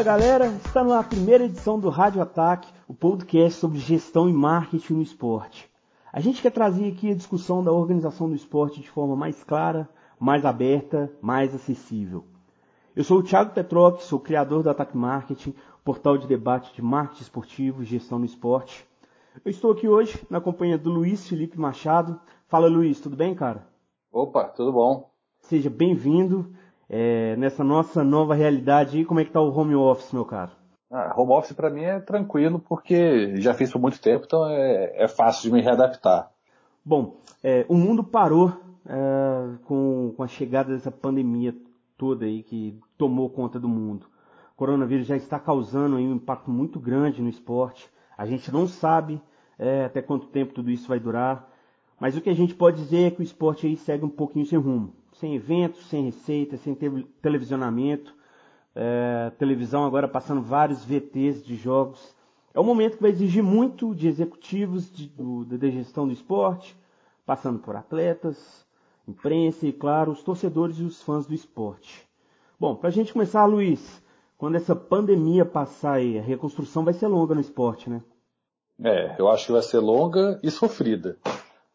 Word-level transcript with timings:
Fala 0.00 0.16
galera, 0.16 0.46
está 0.46 0.82
na 0.82 1.02
primeira 1.02 1.44
edição 1.44 1.78
do 1.78 1.90
Rádio 1.90 2.22
Ataque, 2.22 2.72
o 2.88 2.94
podcast 2.94 3.60
sobre 3.60 3.78
gestão 3.78 4.30
e 4.30 4.32
marketing 4.32 4.94
no 4.94 5.02
esporte. 5.02 5.70
A 6.10 6.20
gente 6.20 6.40
quer 6.40 6.52
trazer 6.52 6.90
aqui 6.90 7.10
a 7.10 7.14
discussão 7.14 7.62
da 7.62 7.70
organização 7.70 8.26
do 8.26 8.34
esporte 8.34 8.80
de 8.80 8.88
forma 8.88 9.14
mais 9.14 9.44
clara, 9.44 9.86
mais 10.18 10.46
aberta, 10.46 11.12
mais 11.20 11.54
acessível. 11.54 12.24
Eu 12.96 13.04
sou 13.04 13.18
o 13.18 13.22
Thiago 13.22 13.52
Petroc, 13.52 14.00
sou 14.00 14.18
criador 14.18 14.62
do 14.62 14.70
Ataque 14.70 14.96
Marketing, 14.96 15.54
portal 15.84 16.16
de 16.16 16.26
debate 16.26 16.74
de 16.74 16.80
marketing 16.80 17.22
esportivo 17.22 17.82
e 17.82 17.84
gestão 17.84 18.18
no 18.18 18.24
esporte. 18.24 18.86
Eu 19.44 19.50
estou 19.50 19.70
aqui 19.70 19.86
hoje 19.86 20.18
na 20.30 20.40
companhia 20.40 20.78
do 20.78 20.88
Luiz 20.88 21.28
Felipe 21.28 21.60
Machado. 21.60 22.18
Fala 22.48 22.68
Luiz, 22.68 23.02
tudo 23.02 23.16
bem, 23.16 23.34
cara? 23.34 23.68
Opa, 24.10 24.44
tudo 24.44 24.72
bom. 24.72 25.10
Seja 25.42 25.68
bem-vindo 25.68 26.54
é, 26.90 27.36
nessa 27.36 27.62
nossa 27.62 28.02
nova 28.02 28.34
realidade. 28.34 29.04
Como 29.04 29.20
é 29.20 29.24
que 29.24 29.30
tá 29.30 29.40
o 29.40 29.56
home 29.56 29.76
office, 29.76 30.12
meu 30.12 30.24
caro? 30.24 30.50
Ah, 30.90 31.14
home 31.16 31.32
office 31.32 31.52
para 31.52 31.70
mim 31.70 31.84
é 31.84 32.00
tranquilo 32.00 32.58
porque 32.58 33.40
já 33.40 33.54
fiz 33.54 33.70
por 33.70 33.80
muito 33.80 34.00
tempo, 34.00 34.24
então 34.26 34.44
é, 34.48 35.04
é 35.04 35.08
fácil 35.08 35.44
de 35.48 35.54
me 35.54 35.62
readaptar. 35.62 36.28
Bom, 36.84 37.20
é, 37.44 37.64
o 37.68 37.76
mundo 37.76 38.02
parou 38.02 38.52
é, 38.84 39.56
com, 39.66 40.12
com 40.16 40.22
a 40.24 40.26
chegada 40.26 40.72
dessa 40.72 40.90
pandemia 40.90 41.54
toda 41.96 42.24
aí 42.24 42.42
que 42.42 42.76
tomou 42.98 43.30
conta 43.30 43.60
do 43.60 43.68
mundo. 43.68 44.06
O 44.52 44.56
coronavírus 44.56 45.06
já 45.06 45.16
está 45.16 45.38
causando 45.38 45.96
aí 45.96 46.04
um 46.04 46.16
impacto 46.16 46.50
muito 46.50 46.80
grande 46.80 47.22
no 47.22 47.28
esporte. 47.28 47.88
A 48.18 48.26
gente 48.26 48.52
não 48.52 48.66
sabe 48.66 49.22
é, 49.56 49.84
até 49.84 50.02
quanto 50.02 50.26
tempo 50.26 50.52
tudo 50.52 50.70
isso 50.70 50.88
vai 50.88 50.98
durar, 50.98 51.48
mas 52.00 52.16
o 52.16 52.20
que 52.20 52.30
a 52.30 52.34
gente 52.34 52.54
pode 52.54 52.82
dizer 52.82 53.06
é 53.06 53.10
que 53.10 53.20
o 53.20 53.22
esporte 53.22 53.66
aí 53.66 53.76
segue 53.76 54.04
um 54.04 54.10
pouquinho 54.10 54.44
sem 54.44 54.58
rumo 54.58 54.92
sem 55.20 55.36
eventos, 55.36 55.86
sem 55.88 56.06
receita, 56.06 56.56
sem 56.56 56.76
televisionamento. 57.20 58.14
É, 58.74 59.30
televisão 59.38 59.84
agora 59.84 60.08
passando 60.08 60.40
vários 60.40 60.84
VTs 60.84 61.44
de 61.44 61.56
jogos. 61.56 62.14
É 62.54 62.58
um 62.58 62.64
momento 62.64 62.96
que 62.96 63.02
vai 63.02 63.10
exigir 63.10 63.42
muito 63.42 63.94
de 63.94 64.08
executivos 64.08 64.90
de, 64.90 65.70
gestão 65.70 66.06
do 66.06 66.12
esporte, 66.12 66.76
passando 67.26 67.58
por 67.58 67.76
atletas, 67.76 68.66
imprensa 69.06 69.66
e, 69.66 69.72
claro, 69.72 70.10
os 70.10 70.22
torcedores 70.22 70.78
e 70.78 70.82
os 70.82 71.02
fãs 71.02 71.26
do 71.26 71.34
esporte. 71.34 72.08
Bom, 72.58 72.74
para 72.74 72.88
a 72.88 72.92
gente 72.92 73.12
começar, 73.12 73.44
Luiz, 73.44 74.02
quando 74.36 74.56
essa 74.56 74.74
pandemia 74.74 75.44
passar 75.44 75.94
aí, 75.94 76.18
a 76.18 76.22
reconstrução 76.22 76.84
vai 76.84 76.94
ser 76.94 77.06
longa 77.06 77.34
no 77.34 77.40
esporte, 77.40 77.88
né? 77.88 78.02
É, 78.82 79.16
eu 79.18 79.28
acho 79.28 79.46
que 79.46 79.52
vai 79.52 79.62
ser 79.62 79.78
longa 79.78 80.40
e 80.42 80.50
sofrida 80.50 81.18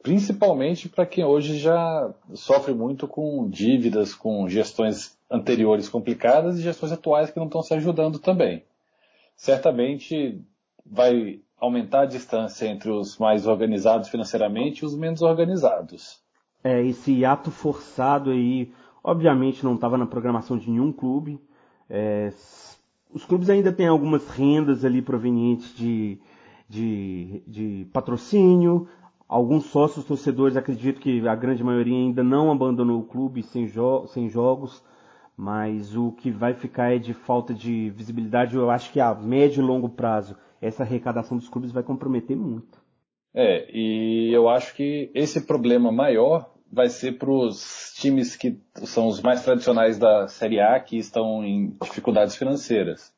principalmente 0.06 0.88
para 0.88 1.04
quem 1.04 1.26
hoje 1.26 1.58
já 1.58 2.14
sofre 2.36 2.76
muito 2.76 3.08
com 3.08 3.50
dívidas, 3.50 4.14
com 4.14 4.48
gestões 4.48 5.18
anteriores 5.32 5.90
complicadas 5.90 6.60
e 6.60 6.62
gestões 6.62 6.92
atuais 6.92 7.32
que 7.32 7.40
não 7.40 7.48
estão 7.48 7.64
se 7.64 7.74
ajudando 7.74 8.20
também. 8.20 8.64
Certamente 9.36 10.40
vai 10.86 11.40
aumentar 11.60 12.02
a 12.02 12.06
distância 12.06 12.68
entre 12.68 12.92
os 12.92 13.18
mais 13.18 13.48
organizados 13.48 14.08
financeiramente 14.08 14.84
e 14.84 14.86
os 14.86 14.96
menos 14.96 15.24
organizados. 15.24 16.20
É, 16.64 16.86
esse 16.86 17.26
ato 17.26 17.50
forçado 17.50 18.30
aí, 18.30 18.72
obviamente 19.04 19.64
não 19.64 19.74
estava 19.74 19.98
na 19.98 20.06
programação 20.06 20.56
de 20.56 20.70
nenhum 20.70 20.92
clube. 20.92 21.42
É, 21.90 22.32
os 23.12 23.26
clubes 23.26 23.50
ainda 23.50 23.74
têm 23.74 23.88
algumas 23.88 24.30
rendas 24.30 24.86
ali 24.86 25.02
provenientes 25.02 25.76
de, 25.76 26.20
de, 26.70 27.42
de 27.48 27.88
patrocínio, 27.92 28.88
Alguns 29.28 29.66
sócios 29.66 30.06
torcedores 30.06 30.56
acredito 30.56 31.02
que 31.02 31.28
a 31.28 31.36
grande 31.36 31.64
maioria 31.64 31.96
ainda 31.96 32.24
não 32.24 32.52
abandonou 32.52 33.00
o 33.00 33.06
clube 33.06 33.42
sem, 33.42 33.68
jo 33.68 34.06
sem 34.08 34.30
jogos, 34.30 34.84
mas 35.36 35.96
o 35.98 36.12
que 36.12 36.30
vai 36.30 36.54
ficar 36.54 36.94
é 36.94 37.00
de 37.00 37.14
falta 37.14 37.54
de 37.54 37.90
visibilidade. 37.90 38.56
Eu 38.56 38.70
acho 38.70 38.92
que 38.92 39.00
a 39.00 39.14
médio 39.16 39.64
e 39.64 39.66
longo 39.66 39.90
prazo 39.90 40.38
essa 40.62 40.84
arrecadação 40.84 41.38
dos 41.38 41.50
clubes 41.50 41.72
vai 41.72 41.84
comprometer 41.84 42.38
muito. 42.38 42.84
É, 43.34 43.68
e 43.70 44.32
eu 44.32 44.48
acho 44.48 44.74
que 44.76 45.12
esse 45.14 45.46
problema 45.46 45.92
maior 45.92 46.50
vai 46.72 46.88
ser 46.88 47.18
para 47.18 47.30
os 47.30 47.94
times 47.96 48.36
que 48.36 48.60
são 48.86 49.08
os 49.08 49.22
mais 49.22 49.44
tradicionais 49.44 49.98
da 49.98 50.28
Série 50.28 50.60
A 50.60 50.80
que 50.80 50.98
estão 50.98 51.44
em 51.44 51.76
dificuldades 51.84 52.36
financeiras. 52.36 53.14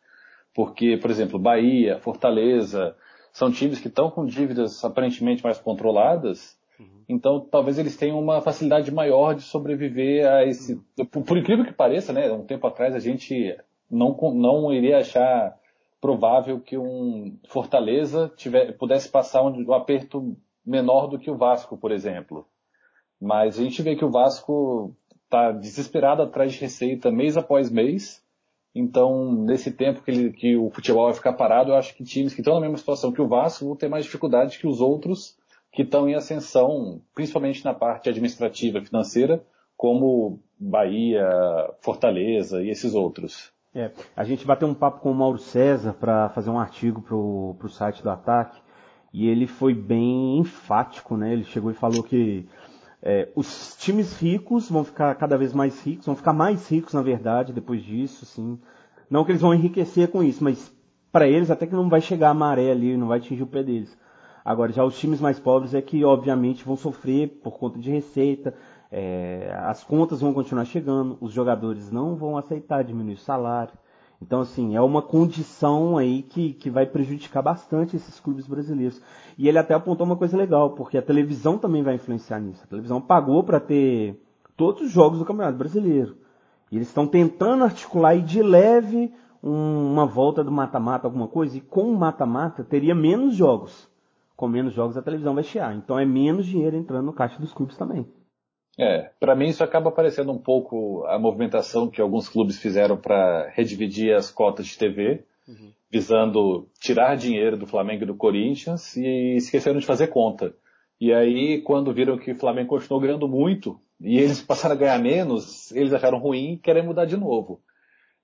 Porque, 0.54 0.98
por 0.98 1.12
exemplo, 1.12 1.38
Bahia, 1.38 2.00
Fortaleza, 2.00 2.96
são 3.38 3.52
times 3.52 3.80
que 3.80 3.88
estão 3.88 4.10
com 4.10 4.26
dívidas 4.26 4.84
aparentemente 4.84 5.44
mais 5.44 5.60
controladas, 5.60 6.58
uhum. 6.80 7.04
então 7.08 7.40
talvez 7.40 7.78
eles 7.78 7.96
tenham 7.96 8.20
uma 8.20 8.42
facilidade 8.42 8.92
maior 8.92 9.36
de 9.36 9.44
sobreviver 9.44 10.28
a 10.28 10.44
esse. 10.44 10.74
Uhum. 10.74 11.06
Por, 11.06 11.24
por, 11.24 11.38
incrível 11.38 11.64
que 11.64 11.72
pareça, 11.72 12.12
né? 12.12 12.32
Um 12.32 12.44
tempo 12.44 12.66
atrás 12.66 12.96
a 12.96 13.00
gente 13.00 13.56
não, 13.92 14.18
não 14.34 14.74
iria 14.74 14.98
achar 14.98 15.56
provável 16.02 16.60
que 16.60 16.80
um 16.80 17.38
Fortaleza 17.48 18.32
tiver, 18.36 18.76
pudesse 18.76 19.08
passar 19.08 19.44
um, 19.44 19.70
um 19.70 19.74
aperto 19.74 20.36
menor 20.66 21.06
do 21.06 21.20
que 21.20 21.30
o 21.30 21.38
Vasco, 21.38 21.78
por 21.78 21.92
exemplo. 21.92 22.44
Mas 23.22 23.60
a 23.60 23.64
gente 23.64 23.84
vê 23.84 23.96
que 23.96 24.06
o 24.06 24.10
Vasco 24.10 24.96
está 25.26 25.52
desesperado 25.52 26.24
atrás 26.24 26.54
de 26.54 26.60
receita 26.60 27.12
mês 27.12 27.38
após 27.38 27.70
mês 27.70 28.20
então, 28.78 29.34
nesse 29.34 29.72
tempo 29.72 30.02
que, 30.02 30.12
ele, 30.12 30.32
que, 30.32 30.56
o 30.56 30.70
futebol 30.70 31.06
vai 31.06 31.14
ficar 31.14 31.34
parado, 31.34 31.72
eu 31.72 31.76
acho 31.76 31.96
que 31.96 32.04
times 32.04 32.34
que 32.34 32.42
estão 32.42 32.56
na 32.56 32.62
mesma 32.62 32.78
situação 32.78 33.12
que 33.12 33.22
o 33.22 33.28
Vasco 33.28 33.66
vão 33.66 33.76
ter 33.76 33.90
mais 33.90 34.06
dificuldade 34.06 34.60
que 34.60 34.68
os 34.68 34.82
outros 34.82 35.38
que 35.72 35.84
estão 35.84 36.10
em 36.10 36.16
ascensão, 36.16 37.02
principalmente 37.14 37.64
na 37.64 37.74
parte 37.74 38.10
administrativa 38.10 38.82
financeira, 38.82 39.44
como 39.76 40.40
Bahia, 40.60 41.28
Fortaleza 41.82 42.64
e 42.64 42.70
esses 42.70 42.96
outros. 42.96 43.52
É, 43.76 43.92
a 44.16 44.24
gente 44.24 44.46
bateu 44.46 44.68
um 44.68 44.74
papo 44.74 45.02
com 45.02 45.12
o 45.12 45.16
Mauro 45.16 45.38
César 45.38 45.94
para 45.94 46.30
fazer 46.30 46.50
um 46.50 46.60
artigo 46.60 47.02
para 47.02 47.16
o 47.16 47.70
site 47.70 48.02
do 48.02 48.10
Ataque 48.10 48.60
e 49.14 49.28
ele 49.28 49.46
foi 49.46 49.74
bem 49.74 50.40
enfático, 50.40 51.16
né? 51.16 51.34
Ele 51.34 51.44
chegou 51.44 51.70
e 51.70 51.76
falou 51.76 52.02
que 52.02 52.48
é, 53.02 53.30
os 53.36 53.76
times 53.78 54.20
ricos 54.20 54.70
vão 54.70 54.84
ficar 54.84 55.14
cada 55.16 55.38
vez 55.38 55.54
mais 55.54 55.82
ricos, 55.84 56.06
vão 56.06 56.16
ficar 56.16 56.34
mais 56.34 56.68
ricos, 56.70 56.94
na 56.94 57.02
verdade, 57.02 57.54
depois 57.54 57.84
disso, 57.84 58.26
sim. 58.26 58.60
Não 59.10 59.24
que 59.24 59.32
eles 59.32 59.42
vão 59.42 59.54
enriquecer 59.54 60.10
com 60.10 60.24
isso, 60.24 60.44
mas 60.44 60.72
para 61.12 61.28
eles 61.28 61.50
até 61.50 61.66
que 61.66 61.74
não 61.74 61.90
vai 61.90 62.02
chegar 62.02 62.30
a 62.30 62.34
maré 62.34 62.72
ali, 62.72 62.98
não 62.98 63.08
vai 63.08 63.20
atingir 63.20 63.44
o 63.44 63.48
pé 63.48 63.64
deles. 63.64 63.98
Agora, 64.44 64.72
já 64.72 64.84
os 64.84 64.98
times 64.98 65.20
mais 65.20 65.40
pobres 65.40 65.74
é 65.74 65.82
que, 65.82 66.04
obviamente, 66.04 66.64
vão 66.64 66.76
sofrer 66.76 67.40
por 67.44 67.58
conta 67.58 67.78
de 67.80 67.92
receita, 67.92 68.54
é, 68.92 69.54
as 69.64 69.84
contas 69.84 70.22
vão 70.22 70.34
continuar 70.34 70.66
chegando, 70.66 71.18
os 71.20 71.34
jogadores 71.34 71.92
não 71.92 72.16
vão 72.16 72.38
aceitar 72.38 72.84
diminuir 72.84 73.16
o 73.16 73.18
salário. 73.18 73.74
Então, 74.22 74.42
assim, 74.42 74.76
é 74.76 74.82
uma 74.82 75.02
condição 75.02 75.98
aí 75.98 76.24
que, 76.24 76.54
que 76.54 76.70
vai 76.70 76.86
prejudicar 76.86 77.42
bastante 77.42 77.96
esses 77.96 78.20
clubes 78.20 78.48
brasileiros. 78.48 79.02
E 79.38 79.48
ele 79.48 79.60
até 79.60 79.76
apontou 79.76 80.06
uma 80.06 80.16
coisa 80.16 80.36
legal, 80.36 80.72
porque 80.72 80.98
a 80.98 81.02
televisão 81.02 81.58
também 81.58 81.84
vai 81.84 81.96
influenciar 81.96 82.40
nisso. 82.40 82.64
A 82.64 82.68
televisão 82.68 83.00
pagou 83.00 83.44
para 83.44 83.60
ter 83.60 84.20
todos 84.56 84.82
os 84.82 84.92
jogos 84.92 85.20
do 85.20 85.26
Campeonato 85.26 85.58
Brasileiro. 85.58 86.18
E 86.72 86.76
eles 86.76 86.88
estão 86.88 87.06
tentando 87.06 87.64
articular 87.64 88.16
e 88.16 88.22
de 88.22 88.42
leve 88.42 89.14
um, 89.42 89.94
uma 89.94 90.06
volta 90.06 90.44
do 90.44 90.52
mata-mata, 90.52 91.08
alguma 91.08 91.28
coisa, 91.28 91.56
e 91.56 91.62
com 91.62 91.90
o 91.92 91.98
mata-mata 91.98 92.64
teria 92.64 92.96
menos 92.96 93.36
jogos. 93.36 93.88
Com 94.36 94.48
menos 94.48 94.74
jogos 94.74 94.98
a 94.98 95.02
televisão 95.02 95.36
vai 95.36 95.44
chiar. 95.44 95.76
Então 95.76 95.98
é 95.98 96.06
menos 96.06 96.46
dinheiro 96.46 96.76
entrando 96.76 97.06
no 97.06 97.14
caixa 97.14 97.40
dos 97.40 97.54
clubes 97.54 97.78
também. 97.78 98.06
É, 98.80 99.10
para 99.20 99.36
mim 99.36 99.48
isso 99.48 99.64
acaba 99.64 99.92
parecendo 99.92 100.32
um 100.32 100.38
pouco 100.38 101.04
a 101.08 101.18
movimentação 101.18 101.90
que 101.90 102.00
alguns 102.00 102.30
clubes 102.30 102.60
fizeram 102.60 102.96
para 102.96 103.50
redividir 103.50 104.16
as 104.16 104.30
cotas 104.30 104.68
de 104.68 104.78
TV, 104.78 105.24
uhum. 105.48 105.72
visando 105.92 106.70
tirar 106.80 107.18
dinheiro 107.18 107.58
do 107.58 107.66
Flamengo 107.66 108.04
e 108.04 108.08
do 108.08 108.16
Corinthians 108.16 108.96
e 108.96 109.38
esqueceram 109.38 109.80
de 109.80 109.86
fazer 109.86 110.08
conta. 110.08 110.54
E 111.02 111.12
aí, 111.12 111.62
quando 111.62 111.94
viram 111.94 112.18
que 112.18 112.32
o 112.32 112.40
Flamengo 112.40 112.70
continuou 112.70 113.02
ganhando 113.02 113.28
muito 113.28 113.80
e 114.00 114.20
eles 114.20 114.42
passaram 114.42 114.76
a 114.76 114.78
ganhar 114.78 115.00
menos, 115.00 115.72
eles 115.72 115.94
acharam 115.94 116.20
ruim 116.20 116.54
e 116.54 116.58
querem 116.58 116.84
mudar 116.84 117.06
de 117.06 117.18
novo. 117.18 117.60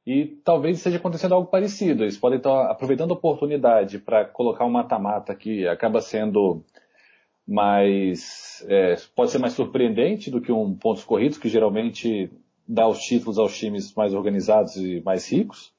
E 0.06 0.26
talvez 0.44 0.78
esteja 0.78 0.98
acontecendo 0.98 1.34
algo 1.34 1.50
parecido. 1.50 2.04
Eles 2.04 2.18
podem 2.18 2.38
estar 2.38 2.70
aproveitando 2.70 3.12
a 3.12 3.16
oportunidade 3.16 4.00
para 4.00 4.26
colocar 4.26 4.66
um 4.66 4.70
mata-mata 4.70 5.34
que 5.34 5.68
acaba 5.68 6.02
sendo 6.02 6.62
mais 7.48 8.66
é, 8.68 8.96
pode 9.16 9.32
ser 9.32 9.38
mais 9.38 9.54
surpreendente 9.54 10.32
do 10.32 10.42
que 10.42 10.52
um 10.52 10.74
pontos 10.76 11.04
corridos 11.04 11.38
que 11.38 11.50
geralmente 11.50 12.32
dá 12.68 12.88
os 12.88 13.00
títulos 13.00 13.38
aos 13.38 13.58
times 13.58 13.94
mais 13.94 14.14
organizados 14.14 14.76
e 14.78 15.02
mais 15.02 15.30
ricos. 15.30 15.74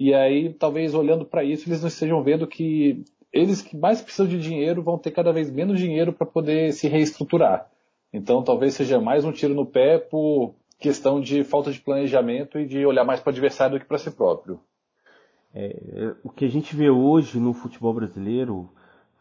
E 0.00 0.14
aí, 0.14 0.54
talvez 0.54 0.94
olhando 0.94 1.24
para 1.24 1.44
isso, 1.44 1.68
eles 1.68 1.80
não 1.80 1.88
estejam 1.88 2.22
vendo 2.22 2.46
que 2.46 3.04
eles 3.32 3.60
que 3.60 3.76
mais 3.76 4.00
precisam 4.00 4.26
de 4.26 4.38
dinheiro 4.38 4.82
vão 4.82 4.96
ter 4.96 5.10
cada 5.10 5.32
vez 5.32 5.50
menos 5.50 5.78
dinheiro 5.78 6.12
para 6.12 6.26
poder 6.26 6.72
se 6.72 6.88
reestruturar. 6.88 7.70
Então, 8.12 8.42
talvez 8.42 8.74
seja 8.74 9.00
mais 9.00 9.24
um 9.24 9.32
tiro 9.32 9.54
no 9.54 9.66
pé 9.66 9.98
por 9.98 10.54
questão 10.78 11.20
de 11.20 11.44
falta 11.44 11.70
de 11.70 11.80
planejamento 11.80 12.58
e 12.58 12.66
de 12.66 12.86
olhar 12.86 13.04
mais 13.04 13.20
para 13.20 13.30
o 13.30 13.32
adversário 13.32 13.76
do 13.76 13.80
que 13.80 13.88
para 13.88 13.98
si 13.98 14.10
próprio. 14.10 14.60
É, 15.54 16.14
o 16.22 16.30
que 16.30 16.44
a 16.44 16.48
gente 16.48 16.74
vê 16.74 16.88
hoje 16.88 17.40
no 17.40 17.52
futebol 17.52 17.92
brasileiro 17.92 18.70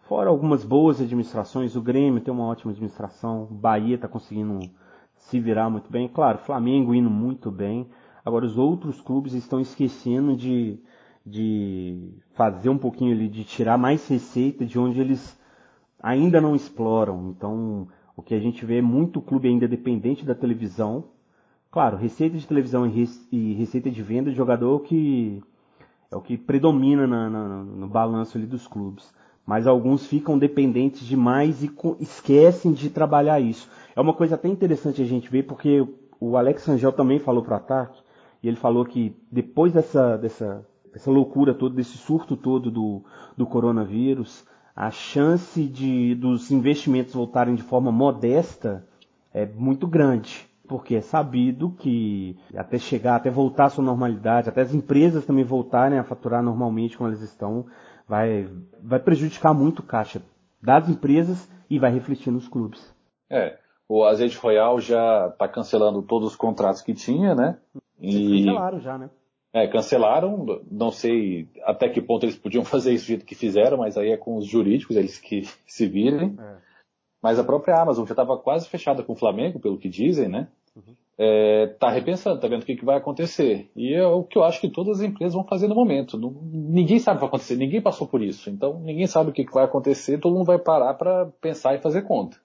Fora 0.08 0.30
algumas 0.30 0.64
boas 0.64 1.02
administrações, 1.02 1.76
o 1.76 1.82
Grêmio 1.82 2.22
tem 2.22 2.34
uma 2.34 2.46
ótima 2.46 2.72
administração, 2.72 3.44
o 3.44 3.54
Bahia 3.54 3.96
está 3.96 4.08
conseguindo 4.08 4.60
se 5.16 5.40
virar 5.40 5.70
muito 5.70 5.92
bem, 5.92 6.08
claro, 6.08 6.38
Flamengo 6.38 6.96
indo 6.96 7.10
muito 7.10 7.52
bem. 7.52 7.90
Agora 8.24 8.46
os 8.46 8.58
outros 8.58 9.02
clubes 9.02 9.34
estão 9.34 9.60
esquecendo 9.60 10.36
de 10.36 10.80
de 11.28 12.14
fazer 12.36 12.70
um 12.70 12.78
pouquinho 12.78 13.14
ali, 13.14 13.28
de 13.28 13.44
tirar 13.44 13.78
mais 13.78 14.08
receita 14.08 14.66
de 14.66 14.80
onde 14.80 15.02
eles 15.02 15.38
ainda 16.02 16.40
não 16.40 16.56
exploram. 16.56 17.34
Então, 17.36 17.90
o 18.16 18.22
que 18.22 18.34
a 18.34 18.40
gente 18.40 18.66
vê 18.66 18.78
é 18.78 18.82
muito 18.82 19.22
clube 19.22 19.50
ainda 19.50 19.68
dependente 19.68 20.26
da 20.26 20.34
televisão. 20.34 21.04
Claro, 21.70 21.98
receita 21.98 22.38
de 22.38 22.48
televisão 22.48 22.88
e 22.88 23.54
receita 23.56 23.92
de 23.92 24.02
venda 24.02 24.30
de 24.32 24.38
jogador 24.38 24.72
é 24.72 24.76
o 24.76 24.80
que, 24.80 25.44
é 26.10 26.16
o 26.16 26.22
que 26.22 26.38
predomina 26.38 27.06
na, 27.06 27.30
na, 27.30 27.64
no 27.64 27.88
balanço 27.90 28.38
ali 28.38 28.48
dos 28.48 28.66
clubes. 28.66 29.14
Mas 29.48 29.66
alguns 29.66 30.06
ficam 30.06 30.38
dependentes 30.38 31.08
demais 31.08 31.64
e 31.64 31.72
esquecem 32.02 32.74
de 32.74 32.90
trabalhar 32.90 33.40
isso. 33.40 33.70
É 33.96 34.02
uma 34.02 34.14
coisa 34.14 34.36
até 34.36 34.50
interessante 34.50 35.02
a 35.02 35.06
gente 35.06 35.30
ver, 35.30 35.44
porque 35.44 35.88
o 36.20 36.36
Alex 36.36 36.68
Angel 36.68 36.92
também 36.92 37.18
falou 37.18 37.42
para 37.42 37.54
o 37.54 37.58
ataque, 37.58 38.02
e 38.44 38.48
ele 38.48 38.58
falou 38.58 38.84
que 38.84 39.16
depois 39.32 39.72
dessa, 39.72 40.18
dessa 40.18 40.66
essa 40.94 41.12
loucura 41.12 41.54
toda, 41.54 41.76
desse 41.76 41.98
surto 41.98 42.36
todo 42.36 42.70
do, 42.70 43.04
do 43.38 43.46
coronavírus, 43.46 44.46
a 44.76 44.92
chance 44.92 45.64
de 45.64 46.14
dos 46.16 46.52
investimentos 46.52 47.14
voltarem 47.14 47.56
de 47.56 47.64
forma 47.64 47.92
modesta 47.92 48.86
é 49.34 49.46
muito 49.46 49.88
grande. 49.88 50.46
Porque 50.68 50.96
é 50.96 51.02
sabido 51.02 51.74
que 51.80 52.36
até 52.54 52.78
chegar, 52.78 53.16
até 53.16 53.30
voltar 53.30 53.66
à 53.66 53.70
sua 53.70 53.84
normalidade, 53.84 54.50
até 54.50 54.62
as 54.62 54.74
empresas 54.74 55.26
também 55.26 55.46
voltarem 55.46 55.98
a 55.98 56.04
faturar 56.04 56.44
normalmente 56.44 56.98
como 56.98 57.10
elas 57.10 57.22
estão, 57.22 57.66
vai, 58.08 58.50
vai 58.82 59.00
prejudicar 59.00 59.54
muito 59.54 59.80
o 59.80 59.86
caixa 59.86 60.22
das 60.62 60.90
empresas 60.90 61.50
e 61.70 61.78
vai 61.78 61.92
refletir 61.92 62.32
nos 62.32 62.48
clubes. 62.48 62.96
É, 63.30 63.58
o 63.90 64.04
Azeite 64.04 64.38
Royal 64.38 64.80
já 64.80 65.28
está 65.28 65.48
cancelando 65.48 66.02
todos 66.02 66.30
os 66.30 66.36
contratos 66.36 66.82
que 66.82 66.94
tinha, 66.94 67.36
né? 67.36 67.60
E... 68.00 68.46
Cancelaram 68.46 68.80
já, 68.80 68.98
né? 68.98 69.10
É, 69.54 69.68
cancelaram, 69.68 70.62
não 70.70 70.92
sei 70.92 71.50
até 71.64 71.90
que 71.90 72.02
ponto 72.02 72.26
eles 72.26 72.38
podiam 72.38 72.64
fazer 72.66 72.94
isso 72.94 73.06
do 73.06 73.08
jeito 73.08 73.26
que 73.26 73.36
fizeram, 73.36 73.78
mas 73.78 73.98
aí 73.98 74.12
é 74.12 74.18
com 74.18 74.38
os 74.38 74.46
jurídicos, 74.46 74.96
eles 74.96 75.18
que 75.20 75.44
se 75.66 75.88
virem. 75.88 76.36
É. 76.40 76.58
Mas 77.22 77.40
a 77.40 77.44
própria 77.44 77.82
Amazon 77.82 78.06
já 78.06 78.14
estava 78.14 78.38
quase 78.38 78.70
fechada 78.70 79.04
com 79.04 79.14
o 79.14 79.18
Flamengo, 79.18 79.60
pelo 79.60 79.78
que 79.78 79.90
dizem, 79.90 80.30
né? 80.30 80.48
Uhum. 80.78 80.96
É, 81.20 81.68
tá 81.80 81.90
repensando, 81.90 82.40
tá 82.40 82.48
vendo 82.48 82.62
o 82.62 82.66
que, 82.66 82.76
que 82.76 82.86
vai 82.86 82.98
acontecer. 82.98 83.72
E 83.76 83.94
é 83.94 84.06
o 84.06 84.24
que 84.24 84.38
eu 84.38 84.44
acho 84.44 84.62
que 84.62 84.70
todas 84.70 85.00
as 85.00 85.06
empresas 85.06 85.34
vão 85.34 85.44
fazer 85.44 85.68
no 85.68 85.74
momento. 85.74 86.18
Não, 86.18 86.30
ninguém 86.44 87.00
sabe 87.00 87.16
o 87.16 87.20
que 87.20 87.22
vai 87.22 87.30
acontecer, 87.30 87.56
ninguém 87.56 87.82
passou 87.82 88.08
por 88.08 88.22
isso. 88.22 88.50
Então 88.50 88.80
ninguém 88.80 89.08
sabe 89.08 89.32
o 89.32 89.34
que, 89.34 89.44
que 89.44 89.54
vai 89.54 89.66
acontecer, 89.66 90.20
todo 90.20 90.36
mundo 90.36 90.46
vai 90.46 90.60
parar 90.60 90.94
para 90.94 91.26
pensar 91.42 91.74
e 91.74 91.80
fazer 91.80 92.04
conta. 92.04 92.38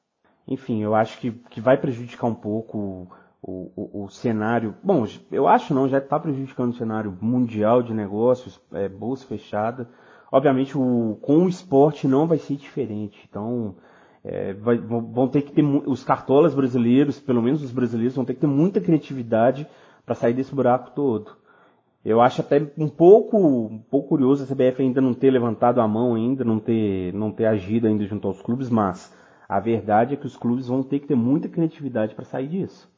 Enfim, 0.49 0.83
eu 0.83 0.95
acho 0.95 1.19
que, 1.19 1.31
que 1.51 1.61
vai 1.61 1.77
prejudicar 1.77 2.27
um 2.27 2.35
pouco 2.35 3.09
o, 3.43 3.71
o, 3.77 4.05
o, 4.05 4.09
cenário. 4.09 4.75
Bom, 4.83 5.07
eu 5.31 5.47
acho 5.47 5.75
não, 5.75 5.89
já 5.89 5.99
está 5.99 6.19
prejudicando 6.19 6.71
o 6.71 6.77
cenário 6.77 7.17
mundial 7.21 7.83
de 7.83 7.93
negócios, 7.93 8.61
é, 8.73 8.89
bolsa 8.89 9.27
fechada. 9.27 9.89
Obviamente, 10.31 10.77
o, 10.79 11.19
com 11.21 11.45
o 11.45 11.49
esporte 11.49 12.09
não 12.09 12.27
vai 12.27 12.39
ser 12.39 12.57
diferente. 12.57 13.27
Então, 13.29 13.77
é, 14.25 14.53
vai, 14.53 14.79
vão 14.79 15.29
ter 15.29 15.43
que 15.43 15.53
ter 15.53 15.65
os 15.65 16.05
cartolas 16.05 16.55
brasileiros, 16.55 17.19
pelo 17.19 17.43
menos 17.43 17.63
os 17.63 17.73
brasileiros, 17.73 18.15
vão 18.15 18.25
ter 18.25 18.35
que 18.35 18.41
ter 18.41 18.47
muita 18.47 18.81
criatividade 18.81 19.67
para 20.05 20.15
sair 20.15 20.33
desse 20.33 20.55
buraco 20.55 20.93
todo. 20.95 21.37
Eu 22.05 22.21
acho 22.21 22.41
até 22.41 22.61
um 22.77 22.89
pouco, 22.89 23.39
um 23.39 23.79
pouco 23.79 24.09
curioso 24.09 24.43
a 24.43 24.47
CBF 24.47 24.83
ainda 24.83 25.01
não 25.01 25.15
ter 25.15 25.31
levantado 25.31 25.81
a 25.81 25.87
mão 25.87 26.15
ainda, 26.15 26.45
não 26.45 26.59
ter, 26.59 27.13
não 27.15 27.31
ter 27.31 27.47
agido 27.47 27.87
ainda 27.87 28.05
junto 28.05 28.27
aos 28.27 28.43
clubes, 28.43 28.69
mas 28.69 29.17
a 29.49 29.61
verdade 29.61 30.15
é 30.15 30.17
que 30.17 30.27
os 30.27 30.37
clubes 30.37 30.67
vão 30.67 30.83
ter 30.83 30.99
que 30.99 31.07
ter 31.07 31.15
muita 31.15 31.49
criatividade 31.49 32.15
para 32.15 32.25
sair 32.25 32.49
disso. 32.49 32.91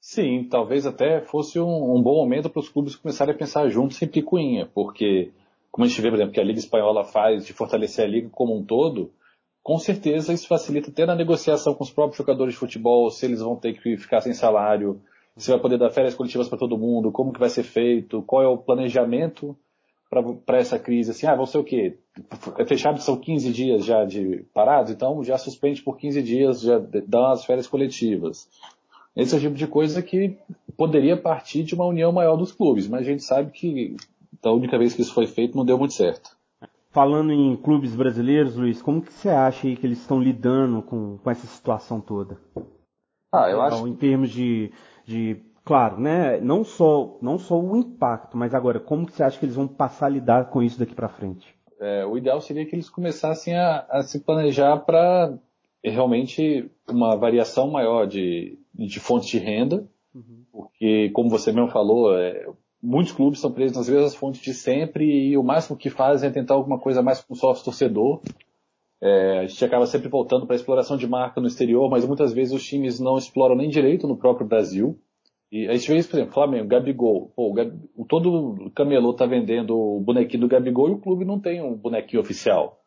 Sim, 0.00 0.44
talvez 0.44 0.86
até 0.86 1.20
fosse 1.20 1.60
um, 1.60 1.94
um 1.94 2.02
bom 2.02 2.14
momento 2.14 2.48
para 2.48 2.60
os 2.60 2.70
clubes 2.70 2.96
começarem 2.96 3.34
a 3.34 3.36
pensar 3.36 3.68
juntos 3.68 3.98
sem 3.98 4.08
picuinha, 4.08 4.66
porque, 4.74 5.30
como 5.70 5.84
a 5.84 5.88
gente 5.88 6.00
vê, 6.00 6.08
por 6.08 6.16
exemplo, 6.16 6.32
que 6.32 6.40
a 6.40 6.44
Liga 6.44 6.58
Espanhola 6.58 7.04
faz 7.04 7.44
de 7.44 7.52
fortalecer 7.52 8.06
a 8.06 8.08
Liga 8.08 8.30
como 8.30 8.56
um 8.56 8.64
todo, 8.64 9.10
com 9.70 9.78
certeza 9.78 10.32
isso 10.32 10.48
facilita 10.48 10.90
até 10.90 11.06
na 11.06 11.14
negociação 11.14 11.74
com 11.74 11.84
os 11.84 11.92
próprios 11.92 12.18
jogadores 12.18 12.54
de 12.54 12.58
futebol, 12.58 13.08
se 13.08 13.24
eles 13.24 13.38
vão 13.38 13.54
ter 13.54 13.72
que 13.74 13.96
ficar 13.96 14.20
sem 14.20 14.34
salário, 14.34 15.00
se 15.36 15.48
vai 15.48 15.60
poder 15.60 15.78
dar 15.78 15.90
férias 15.90 16.12
coletivas 16.12 16.48
para 16.48 16.58
todo 16.58 16.76
mundo, 16.76 17.12
como 17.12 17.32
que 17.32 17.38
vai 17.38 17.48
ser 17.48 17.62
feito, 17.62 18.20
qual 18.22 18.42
é 18.42 18.48
o 18.48 18.58
planejamento 18.58 19.56
para 20.44 20.58
essa 20.58 20.76
crise, 20.76 21.12
assim, 21.12 21.24
ah, 21.24 21.36
vão 21.36 21.46
ser 21.46 21.58
o 21.58 21.62
quê? 21.62 21.96
É 22.58 22.66
fechado, 22.66 23.00
são 23.00 23.16
15 23.16 23.52
dias 23.52 23.84
já 23.84 24.04
de 24.04 24.44
parados, 24.52 24.90
então 24.90 25.22
já 25.22 25.38
suspende 25.38 25.82
por 25.82 25.96
15 25.96 26.20
dias, 26.20 26.62
já 26.62 26.82
dá 27.06 27.30
as 27.30 27.44
férias 27.44 27.68
coletivas. 27.68 28.48
Esse 29.14 29.36
é 29.36 29.38
o 29.38 29.40
tipo 29.40 29.54
de 29.54 29.68
coisa 29.68 30.02
que 30.02 30.36
poderia 30.76 31.16
partir 31.16 31.62
de 31.62 31.76
uma 31.76 31.86
união 31.86 32.10
maior 32.10 32.34
dos 32.34 32.50
clubes, 32.50 32.88
mas 32.88 33.02
a 33.02 33.04
gente 33.04 33.22
sabe 33.22 33.52
que 33.52 33.94
da 34.42 34.50
única 34.50 34.76
vez 34.76 34.94
que 34.94 35.02
isso 35.02 35.14
foi 35.14 35.28
feito 35.28 35.56
não 35.56 35.64
deu 35.64 35.78
muito 35.78 35.94
certo. 35.94 36.39
Falando 36.90 37.32
em 37.32 37.56
clubes 37.56 37.94
brasileiros, 37.94 38.56
Luiz, 38.56 38.82
como 38.82 39.00
que 39.00 39.12
você 39.12 39.28
acha 39.28 39.66
aí 39.66 39.76
que 39.76 39.86
eles 39.86 40.00
estão 40.00 40.20
lidando 40.20 40.82
com, 40.82 41.18
com 41.18 41.30
essa 41.30 41.46
situação 41.46 42.00
toda? 42.00 42.36
Ah, 43.32 43.48
eu 43.48 43.62
acho. 43.62 43.86
Em 43.86 43.94
termos 43.94 44.30
de, 44.30 44.72
de 45.04 45.40
claro, 45.64 46.00
né? 46.00 46.40
Não 46.40 46.64
só, 46.64 47.16
não 47.22 47.38
só 47.38 47.60
o 47.60 47.76
impacto, 47.76 48.36
mas 48.36 48.54
agora, 48.54 48.80
como 48.80 49.06
que 49.06 49.12
você 49.12 49.22
acha 49.22 49.38
que 49.38 49.44
eles 49.44 49.54
vão 49.54 49.68
passar 49.68 50.06
a 50.06 50.10
lidar 50.10 50.50
com 50.50 50.60
isso 50.60 50.80
daqui 50.80 50.92
para 50.92 51.08
frente? 51.08 51.54
É, 51.78 52.04
o 52.04 52.18
ideal 52.18 52.40
seria 52.40 52.66
que 52.66 52.74
eles 52.74 52.90
começassem 52.90 53.56
a, 53.56 53.86
a 53.88 54.02
se 54.02 54.18
planejar 54.18 54.78
para 54.78 55.32
realmente 55.82 56.68
uma 56.88 57.16
variação 57.16 57.70
maior 57.70 58.06
de, 58.06 58.58
de 58.74 58.98
fontes 58.98 59.28
de 59.28 59.38
renda, 59.38 59.88
uhum. 60.12 60.44
porque, 60.52 61.10
como 61.10 61.30
você 61.30 61.52
mesmo 61.52 61.70
falou, 61.70 62.18
é, 62.18 62.48
muitos 62.82 63.12
clubes 63.12 63.38
estão 63.38 63.52
presos 63.52 63.76
nas 63.76 63.88
mesmas 63.88 64.14
fontes 64.14 64.40
de 64.40 64.54
sempre 64.54 65.04
e 65.04 65.36
o 65.36 65.42
máximo 65.42 65.76
que 65.76 65.90
fazem 65.90 66.28
é 66.28 66.32
tentar 66.32 66.54
alguma 66.54 66.78
coisa 66.78 67.02
mais 67.02 67.20
com 67.20 67.34
o 67.34 67.36
sócio 67.36 67.64
torcedor. 67.64 68.20
É, 69.02 69.40
a 69.40 69.46
gente 69.46 69.64
acaba 69.64 69.86
sempre 69.86 70.08
voltando 70.08 70.46
para 70.46 70.54
a 70.54 70.58
exploração 70.58 70.96
de 70.96 71.06
marca 71.06 71.40
no 71.40 71.46
exterior, 71.46 71.88
mas 71.88 72.06
muitas 72.06 72.32
vezes 72.32 72.52
os 72.52 72.64
times 72.64 73.00
não 73.00 73.16
exploram 73.16 73.56
nem 73.56 73.68
direito 73.68 74.06
no 74.06 74.16
próprio 74.16 74.46
Brasil. 74.46 74.98
E 75.50 75.66
a 75.66 75.74
gente 75.74 75.88
vê 75.88 75.98
isso, 75.98 76.08
por 76.08 76.16
exemplo, 76.16 76.34
Flamengo, 76.34 76.68
Gabigol. 76.68 77.32
Pô, 77.34 77.52
Gab... 77.52 77.72
todo 78.08 78.70
camelô 78.74 79.10
está 79.10 79.26
vendendo 79.26 79.76
o 79.76 80.00
bonequinho 80.00 80.42
do 80.42 80.48
Gabigol 80.48 80.90
e 80.90 80.92
o 80.92 81.00
clube 81.00 81.24
não 81.24 81.40
tem 81.40 81.60
um 81.60 81.74
bonequinho 81.74 82.22
oficial. 82.22 82.78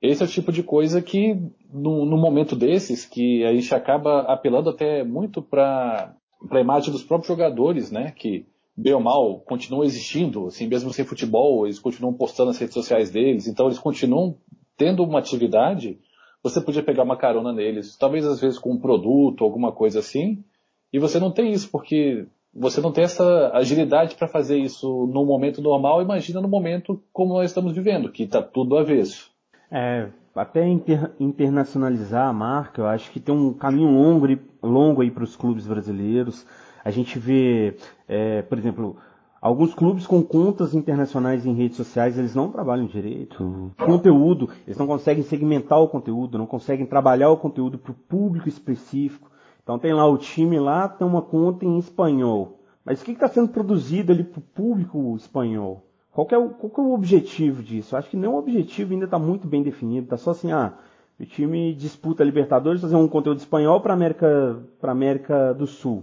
Esse 0.00 0.22
é 0.22 0.26
o 0.26 0.28
tipo 0.28 0.50
de 0.50 0.62
coisa 0.62 1.02
que, 1.02 1.34
no, 1.72 2.04
no 2.04 2.16
momento 2.16 2.56
desses, 2.56 3.04
que 3.04 3.44
a 3.44 3.52
gente 3.52 3.72
acaba 3.74 4.22
apelando 4.22 4.70
até 4.70 5.04
muito 5.04 5.42
para 5.42 6.14
a 6.50 6.60
imagem 6.60 6.92
dos 6.92 7.02
próprios 7.02 7.28
jogadores, 7.28 7.90
né? 7.90 8.12
Que, 8.16 8.46
bem 8.78 8.94
ou 8.94 9.00
mal, 9.00 9.40
continuam 9.40 9.82
existindo, 9.82 10.46
assim, 10.46 10.68
mesmo 10.68 10.92
sem 10.92 11.04
futebol, 11.04 11.66
eles 11.66 11.80
continuam 11.80 12.14
postando 12.14 12.50
nas 12.50 12.58
redes 12.58 12.74
sociais 12.74 13.10
deles, 13.10 13.48
então 13.48 13.66
eles 13.66 13.78
continuam 13.78 14.36
tendo 14.76 15.02
uma 15.02 15.18
atividade, 15.18 15.98
você 16.40 16.60
podia 16.60 16.82
pegar 16.82 17.02
uma 17.02 17.16
carona 17.16 17.52
neles, 17.52 17.96
talvez 17.96 18.24
às 18.24 18.40
vezes 18.40 18.56
com 18.56 18.70
um 18.70 18.78
produto, 18.78 19.42
alguma 19.42 19.72
coisa 19.72 19.98
assim, 19.98 20.44
e 20.92 20.98
você 21.00 21.18
não 21.18 21.32
tem 21.32 21.50
isso, 21.50 21.68
porque 21.72 22.26
você 22.54 22.80
não 22.80 22.92
tem 22.92 23.02
essa 23.02 23.50
agilidade 23.52 24.14
para 24.14 24.28
fazer 24.28 24.56
isso 24.56 25.10
no 25.12 25.24
momento 25.24 25.60
normal, 25.60 26.00
imagina 26.00 26.40
no 26.40 26.48
momento 26.48 27.02
como 27.12 27.34
nós 27.34 27.50
estamos 27.50 27.72
vivendo, 27.72 28.12
que 28.12 28.22
está 28.22 28.40
tudo 28.40 28.78
avesso. 28.78 29.28
É, 29.72 30.08
até 30.36 30.64
inter, 30.64 31.10
internacionalizar 31.18 32.28
a 32.28 32.32
marca, 32.32 32.82
eu 32.82 32.86
acho 32.86 33.10
que 33.10 33.18
tem 33.18 33.34
um 33.34 33.52
caminho 33.52 33.90
longo, 33.90 34.26
longo 34.62 35.02
aí 35.02 35.10
para 35.10 35.24
os 35.24 35.34
clubes 35.34 35.66
brasileiros. 35.66 36.46
A 36.88 36.90
gente 36.90 37.18
vê, 37.18 37.76
é, 38.08 38.40
por 38.40 38.56
exemplo, 38.56 38.96
alguns 39.42 39.74
clubes 39.74 40.06
com 40.06 40.22
contas 40.22 40.72
internacionais 40.72 41.44
em 41.44 41.52
redes 41.52 41.76
sociais, 41.76 42.16
eles 42.16 42.34
não 42.34 42.50
trabalham 42.50 42.86
direito. 42.86 43.70
Conteúdo, 43.76 44.48
eles 44.66 44.78
não 44.78 44.86
conseguem 44.86 45.22
segmentar 45.22 45.78
o 45.82 45.88
conteúdo, 45.88 46.38
não 46.38 46.46
conseguem 46.46 46.86
trabalhar 46.86 47.28
o 47.28 47.36
conteúdo 47.36 47.76
para 47.76 47.92
o 47.92 47.94
público 47.94 48.48
específico. 48.48 49.30
Então 49.62 49.78
tem 49.78 49.92
lá 49.92 50.06
o 50.06 50.16
time 50.16 50.58
lá, 50.58 50.88
tem 50.88 51.06
uma 51.06 51.20
conta 51.20 51.66
em 51.66 51.76
espanhol. 51.76 52.58
Mas 52.82 53.02
o 53.02 53.04
que 53.04 53.12
está 53.12 53.28
sendo 53.28 53.50
produzido 53.50 54.10
ali 54.10 54.24
para 54.24 54.38
o 54.38 54.42
público 54.42 55.14
espanhol? 55.14 55.84
Qual 56.10 56.26
é, 56.30 56.38
o, 56.38 56.48
qual 56.48 56.86
é 56.86 56.90
o 56.90 56.94
objetivo 56.94 57.62
disso? 57.62 57.98
Acho 57.98 58.08
que 58.08 58.16
nenhum 58.16 58.36
objetivo 58.36 58.94
ainda 58.94 59.04
está 59.04 59.18
muito 59.18 59.46
bem 59.46 59.62
definido. 59.62 60.04
Está 60.04 60.16
só 60.16 60.30
assim, 60.30 60.52
ah, 60.52 60.72
o 61.20 61.26
time 61.26 61.74
disputa 61.74 62.22
a 62.22 62.26
Libertadores, 62.26 62.80
fazer 62.80 62.96
um 62.96 63.06
conteúdo 63.06 63.40
espanhol 63.40 63.78
para 63.82 63.92
América, 63.92 64.58
para 64.80 64.90
América 64.90 65.52
do 65.52 65.66
Sul. 65.66 66.02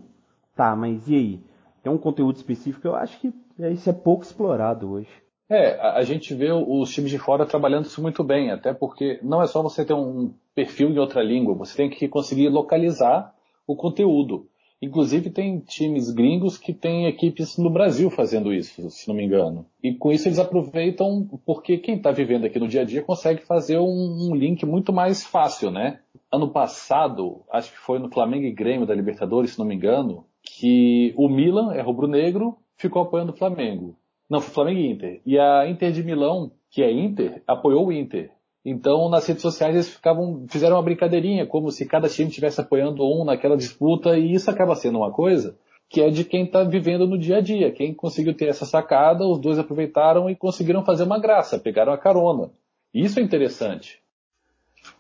Tá, 0.56 0.76
mas 0.76 1.08
e 1.08 1.16
aí? 1.16 1.40
Tem 1.84 1.92
um 1.92 1.98
conteúdo 1.98 2.38
específico? 2.38 2.88
Eu 2.88 2.96
acho 2.96 3.20
que 3.20 3.34
isso 3.72 3.90
é 3.90 3.94
pouco 3.94 4.24
explorado 4.24 4.90
hoje. 4.90 5.10
É, 5.48 5.80
a, 5.80 6.02
gente 6.04 6.34
vê 6.34 6.52
os 6.52 6.90
times 6.92 7.12
de 7.12 7.20
fora 7.20 7.46
trabalhando 7.46 7.86
isso 7.86 8.02
muito 8.02 8.24
bem, 8.24 8.50
até 8.50 8.74
porque 8.74 9.20
não 9.22 9.44
é 9.44 9.48
só 9.48 9.62
você 9.62 9.86
ter 9.86 9.94
um 9.94 10.34
perfil 10.56 10.90
em 10.90 10.98
outra 10.98 11.22
língua, 11.22 11.54
você 11.54 11.78
tem 11.78 11.90
que 11.90 12.08
conseguir 12.08 12.50
localizar 12.50 13.32
o 13.68 13.76
conteúdo. 13.76 14.50
Inclusive 14.86 15.32
tem 15.32 15.60
times 15.62 16.12
gringos 16.12 16.60
que 16.60 16.72
têm 16.72 17.08
equipes 17.08 17.58
no 17.58 17.72
Brasil 17.72 18.12
fazendo 18.12 18.54
isso, 18.54 18.88
se 18.92 19.08
não 19.08 19.16
me 19.16 19.26
engano. 19.26 19.66
E 19.82 19.96
com 19.96 20.12
isso 20.12 20.28
eles 20.28 20.38
aproveitam 20.38 21.28
porque 21.44 21.80
quem 21.80 21.96
está 21.96 22.12
vivendo 22.12 22.46
aqui 22.46 22.60
no 22.60 22.68
dia 22.68 22.82
a 22.82 22.86
dia 22.86 23.02
consegue 23.02 23.42
fazer 23.42 23.80
um, 23.80 24.30
um, 24.30 24.36
link 24.36 24.64
muito 24.64 24.94
mais 24.94 25.26
fácil, 25.26 25.72
né? 25.72 26.02
Ano 26.32 26.50
passado, 26.50 27.42
acho 27.52 27.72
que 27.72 27.80
foi 27.80 27.98
no 27.98 28.12
Flamengo 28.12 28.46
e 28.46 28.52
Grêmio 28.52 28.86
da 28.86 28.94
Libertadores, 28.94 29.52
se 29.52 29.60
não 29.60 29.66
me 29.66 29.74
engano, 29.74 30.26
que 30.44 31.16
o 31.18 31.28
Milan 31.28 31.74
é 31.74 31.82
rubro-negro, 31.82 32.56
ficou 32.78 33.02
apoiando 33.02 33.32
o 33.32 33.36
Flamengo. 33.36 33.98
Não, 34.30 34.40
foi 34.40 34.54
Flamengo 34.54 34.80
e 34.80 34.92
Inter. 34.92 35.22
E 35.26 35.40
a 35.40 35.68
Inter 35.68 35.92
de 35.92 36.04
Milão, 36.04 36.52
que 36.70 36.84
é 36.84 36.92
Inter, 36.92 37.42
apoiou 37.48 37.88
o 37.88 37.92
Inter. 37.92 38.32
Então, 38.66 39.08
nas 39.10 39.28
redes 39.28 39.44
sociais 39.44 39.76
eles 39.76 39.90
ficavam, 39.90 40.46
fizeram 40.50 40.76
uma 40.76 40.82
brincadeirinha, 40.82 41.46
como 41.46 41.72
se 41.72 41.86
cada 41.86 42.10
time 42.10 42.30
estivesse 42.30 42.60
apoiando 42.60 43.06
um 43.06 43.24
naquela 43.24 43.56
disputa, 43.56 44.18
e 44.18 44.34
isso 44.34 44.50
acaba 44.50 44.76
sendo 44.76 44.98
uma 44.98 45.12
coisa 45.12 45.56
que 45.88 46.02
é 46.02 46.10
de 46.10 46.24
quem 46.24 46.46
está 46.46 46.64
vivendo 46.64 47.08
no 47.08 47.18
dia 47.18 47.38
a 47.38 47.42
dia. 47.42 47.72
Quem 47.72 47.94
conseguiu 47.94 48.34
ter 48.34 48.48
essa 48.48 48.66
sacada, 48.66 49.26
os 49.26 49.40
dois 49.40 49.60
aproveitaram 49.60 50.30
e 50.30 50.36
conseguiram 50.36 50.84
fazer 50.84 51.04
uma 51.04 51.20
graça, 51.20 51.60
pegaram 51.60 51.94
a 51.94 51.98
carona. 51.98 52.50
Isso 52.94 53.20
é 53.20 53.24
interessante. 53.24 54.02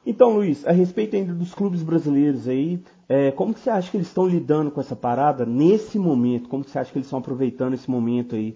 Então, 0.05 0.31
Luiz, 0.31 0.65
a 0.65 0.71
respeito 0.71 1.15
ainda 1.15 1.33
dos 1.33 1.53
clubes 1.53 1.83
brasileiros 1.83 2.47
aí, 2.47 2.79
é, 3.07 3.31
como 3.31 3.53
que 3.53 3.59
você 3.59 3.69
acha 3.69 3.89
que 3.89 3.97
eles 3.97 4.07
estão 4.07 4.27
lidando 4.27 4.71
com 4.71 4.79
essa 4.79 4.95
parada 4.95 5.45
nesse 5.45 5.97
momento? 5.97 6.49
Como 6.49 6.63
que 6.63 6.71
você 6.71 6.79
acha 6.79 6.91
que 6.91 6.97
eles 6.97 7.07
estão 7.07 7.19
aproveitando 7.19 7.73
esse 7.73 7.89
momento 7.89 8.35
aí? 8.35 8.55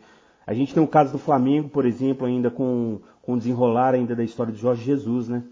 A 0.49 0.53
gente 0.55 0.73
tem 0.73 0.81
o 0.81 0.87
caso 0.87 1.11
do 1.11 1.19
Flamengo, 1.19 1.69
por 1.69 1.85
exemplo, 1.85 2.25
ainda 2.25 2.49
com, 2.49 2.99
com 3.21 3.33
o 3.33 3.37
desenrolar 3.37 3.93
ainda 3.93 4.15
da 4.15 4.23
história 4.23 4.51
de 4.51 4.57
Jorge 4.57 4.83
Jesus, 4.83 5.29
né? 5.29 5.43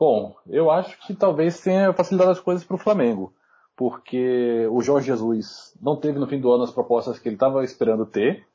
Bom, 0.00 0.34
eu 0.46 0.70
acho 0.70 0.98
que 1.06 1.14
talvez 1.14 1.60
tenha 1.60 1.92
facilitado 1.92 2.30
as 2.30 2.40
coisas 2.40 2.64
para 2.64 2.76
o 2.76 2.78
Flamengo, 2.78 3.34
porque 3.76 4.66
o 4.70 4.80
Jorge 4.80 5.08
Jesus 5.08 5.76
não 5.82 5.96
teve 5.96 6.18
no 6.18 6.26
fim 6.26 6.40
do 6.40 6.50
ano 6.50 6.64
as 6.64 6.70
propostas 6.70 7.18
que 7.18 7.28
ele 7.28 7.36
estava 7.36 7.62
esperando 7.62 8.06
ter 8.06 8.46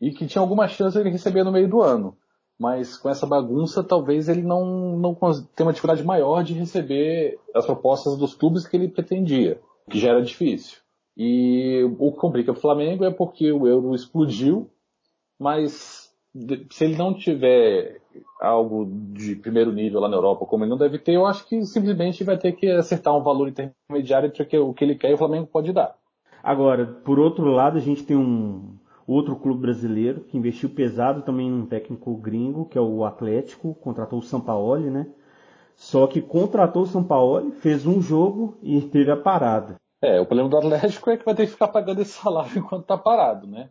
e 0.00 0.12
que 0.12 0.24
tinha 0.24 0.40
alguma 0.40 0.68
chance 0.68 0.94
de 0.94 1.02
ele 1.02 1.10
receber 1.10 1.42
no 1.42 1.50
meio 1.50 1.68
do 1.68 1.82
ano 1.82 2.16
mas 2.56 2.96
com 2.96 3.08
essa 3.08 3.26
bagunça 3.26 3.84
talvez 3.84 4.28
ele 4.28 4.42
não, 4.42 4.96
não 4.96 5.14
tenha 5.14 5.66
uma 5.66 5.72
dificuldade 5.72 6.04
maior 6.04 6.42
de 6.42 6.54
receber 6.54 7.38
as 7.52 7.64
propostas 7.64 8.16
dos 8.18 8.34
clubes 8.34 8.66
que 8.66 8.76
ele 8.76 8.88
pretendia, 8.88 9.60
que 9.88 9.98
já 9.98 10.10
era 10.10 10.22
difícil. 10.22 10.78
E 11.16 11.84
o 11.98 12.12
que 12.12 12.18
complica 12.18 12.52
o 12.52 12.56
Flamengo 12.56 13.04
é 13.04 13.10
porque 13.10 13.50
o 13.52 13.66
euro 13.66 13.94
explodiu, 13.94 14.68
mas 15.38 16.12
se 16.70 16.84
ele 16.84 16.96
não 16.96 17.14
tiver 17.14 18.00
algo 18.40 18.86
de 19.12 19.36
primeiro 19.36 19.72
nível 19.72 20.00
lá 20.00 20.08
na 20.08 20.16
Europa, 20.16 20.46
como 20.46 20.64
ele 20.64 20.70
não 20.70 20.78
deve 20.78 20.98
ter, 20.98 21.12
eu 21.12 21.26
acho 21.26 21.46
que 21.46 21.64
simplesmente 21.64 22.24
vai 22.24 22.38
ter 22.38 22.52
que 22.52 22.70
acertar 22.70 23.16
um 23.16 23.22
valor 23.22 23.48
intermediário 23.48 24.28
entre 24.28 24.58
o 24.58 24.74
que 24.74 24.84
ele 24.84 24.94
quer 24.94 25.10
e 25.10 25.14
o 25.14 25.18
Flamengo 25.18 25.46
pode 25.46 25.72
dar. 25.72 25.96
Agora, 26.42 26.86
por 26.86 27.18
outro 27.18 27.44
lado, 27.46 27.78
a 27.78 27.80
gente 27.80 28.04
tem 28.04 28.16
um, 28.16 28.78
outro 29.08 29.36
clube 29.36 29.62
brasileiro 29.62 30.20
que 30.20 30.36
investiu 30.36 30.68
pesado 30.68 31.22
também 31.22 31.50
num 31.50 31.64
técnico 31.64 32.14
gringo, 32.16 32.66
que 32.66 32.76
é 32.76 32.80
o 32.80 33.04
Atlético, 33.04 33.74
contratou 33.74 34.18
o 34.18 34.22
Sampaoli, 34.22 34.90
né? 34.90 35.06
Só 35.74 36.06
que 36.06 36.20
contratou 36.20 36.82
o 36.82 36.86
Sampaoli, 36.86 37.52
fez 37.52 37.86
um 37.86 38.02
jogo 38.02 38.58
e 38.62 38.82
teve 38.82 39.10
a 39.10 39.16
parada. 39.16 39.76
É, 40.02 40.20
o 40.20 40.26
problema 40.26 40.50
do 40.50 40.58
Atlético 40.58 41.10
é 41.10 41.16
que 41.16 41.24
vai 41.24 41.34
ter 41.34 41.46
que 41.46 41.52
ficar 41.52 41.68
pagando 41.68 42.02
esse 42.02 42.12
salário 42.12 42.50
enquanto 42.58 42.84
tá 42.84 42.98
parado, 42.98 43.46
né? 43.46 43.70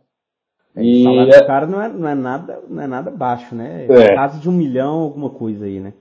É, 0.78 0.82
e 0.82 1.00
o 1.00 1.04
salário 1.04 1.32
é... 1.32 1.40
do 1.40 1.46
cara 1.46 1.66
não 1.66 1.82
é, 1.82 1.88
não 1.88 2.08
é, 2.08 2.14
nada, 2.14 2.62
não 2.68 2.82
é 2.82 2.86
nada 2.86 3.10
baixo, 3.10 3.54
né? 3.54 3.86
É, 3.88 3.92
é. 3.92 4.14
quase 4.14 4.40
de 4.40 4.48
um 4.48 4.52
milhão, 4.52 5.00
alguma 5.00 5.28
coisa 5.28 5.66
aí, 5.66 5.80
né? 5.80 5.92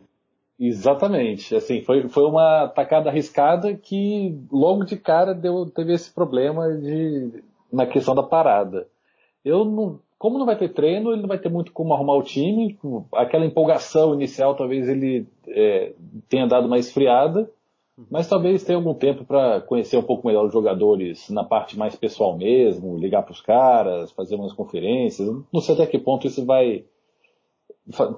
Exatamente. 0.60 1.55
Assim, 1.55 1.81
foi, 1.81 2.07
foi 2.07 2.24
uma 2.24 2.67
tacada 2.69 3.10
arriscada 3.10 3.74
que 3.74 4.39
logo 4.51 4.84
de 4.84 4.98
cara 4.98 5.34
deu, 5.34 5.65
teve 5.67 5.93
esse 5.93 6.13
problema 6.13 6.72
de, 6.74 7.43
na 7.72 7.86
questão 7.86 8.15
da 8.15 8.24
parada. 8.24 8.88
Eu 9.43 9.65
não, 9.65 10.00
como 10.17 10.39
não 10.39 10.46
vai 10.46 10.57
ter 10.57 10.69
treino, 10.69 11.12
ele 11.12 11.22
não 11.22 11.27
vai 11.27 11.38
ter 11.38 11.50
muito 11.50 11.72
como 11.72 11.93
arrumar 11.93 12.15
o 12.15 12.24
time. 12.24 12.77
Aquela 13.13 13.46
empolgação 13.46 14.13
inicial, 14.13 14.55
talvez 14.55 14.88
ele 14.88 15.27
é, 15.48 15.93
tenha 16.27 16.48
dado 16.48 16.65
uma 16.65 16.79
esfriada, 16.79 17.50
mas 18.12 18.27
talvez 18.27 18.63
tenha 18.63 18.77
algum 18.77 18.94
tempo 18.94 19.25
para 19.25 19.60
conhecer 19.62 19.98
um 19.98 20.04
pouco 20.04 20.27
melhor 20.27 20.46
os 20.46 20.54
jogadores 20.54 21.30
na 21.30 21.44
parte 21.44 21.77
mais 21.77 21.96
pessoal 21.96 22.38
mesmo, 22.38 22.98
ligar 22.98 23.24
para 23.24 23.32
os 23.32 23.42
caras, 23.42 24.12
fazer 24.12 24.36
umas 24.36 24.54
conferências. 24.54 25.27
Não 25.51 25.62
sei 25.62 25.74
até 25.74 25.88
que 25.88 25.98
ponto 25.98 26.27
isso 26.27 26.46
vai 26.46 26.86